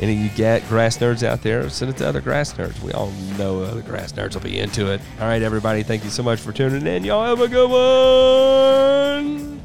Any 0.00 0.14
you 0.14 0.28
get 0.30 0.68
grass 0.68 0.98
nerds 0.98 1.22
out 1.22 1.42
there, 1.42 1.70
send 1.70 1.92
it 1.92 1.98
to 1.98 2.08
other 2.08 2.20
grass 2.20 2.52
nerds. 2.54 2.82
We 2.82 2.90
all 2.90 3.12
know 3.38 3.62
other 3.62 3.82
grass 3.82 4.10
nerds 4.10 4.34
will 4.34 4.42
be 4.42 4.58
into 4.58 4.92
it. 4.92 5.00
All 5.20 5.28
right, 5.28 5.40
everybody, 5.40 5.84
thank 5.84 6.02
you 6.02 6.10
so 6.10 6.24
much 6.24 6.40
for 6.40 6.50
tuning 6.50 6.84
in. 6.84 7.04
Y'all 7.04 7.24
have 7.24 7.40
a 7.40 7.46
good 7.46 7.70
one. 7.70 9.60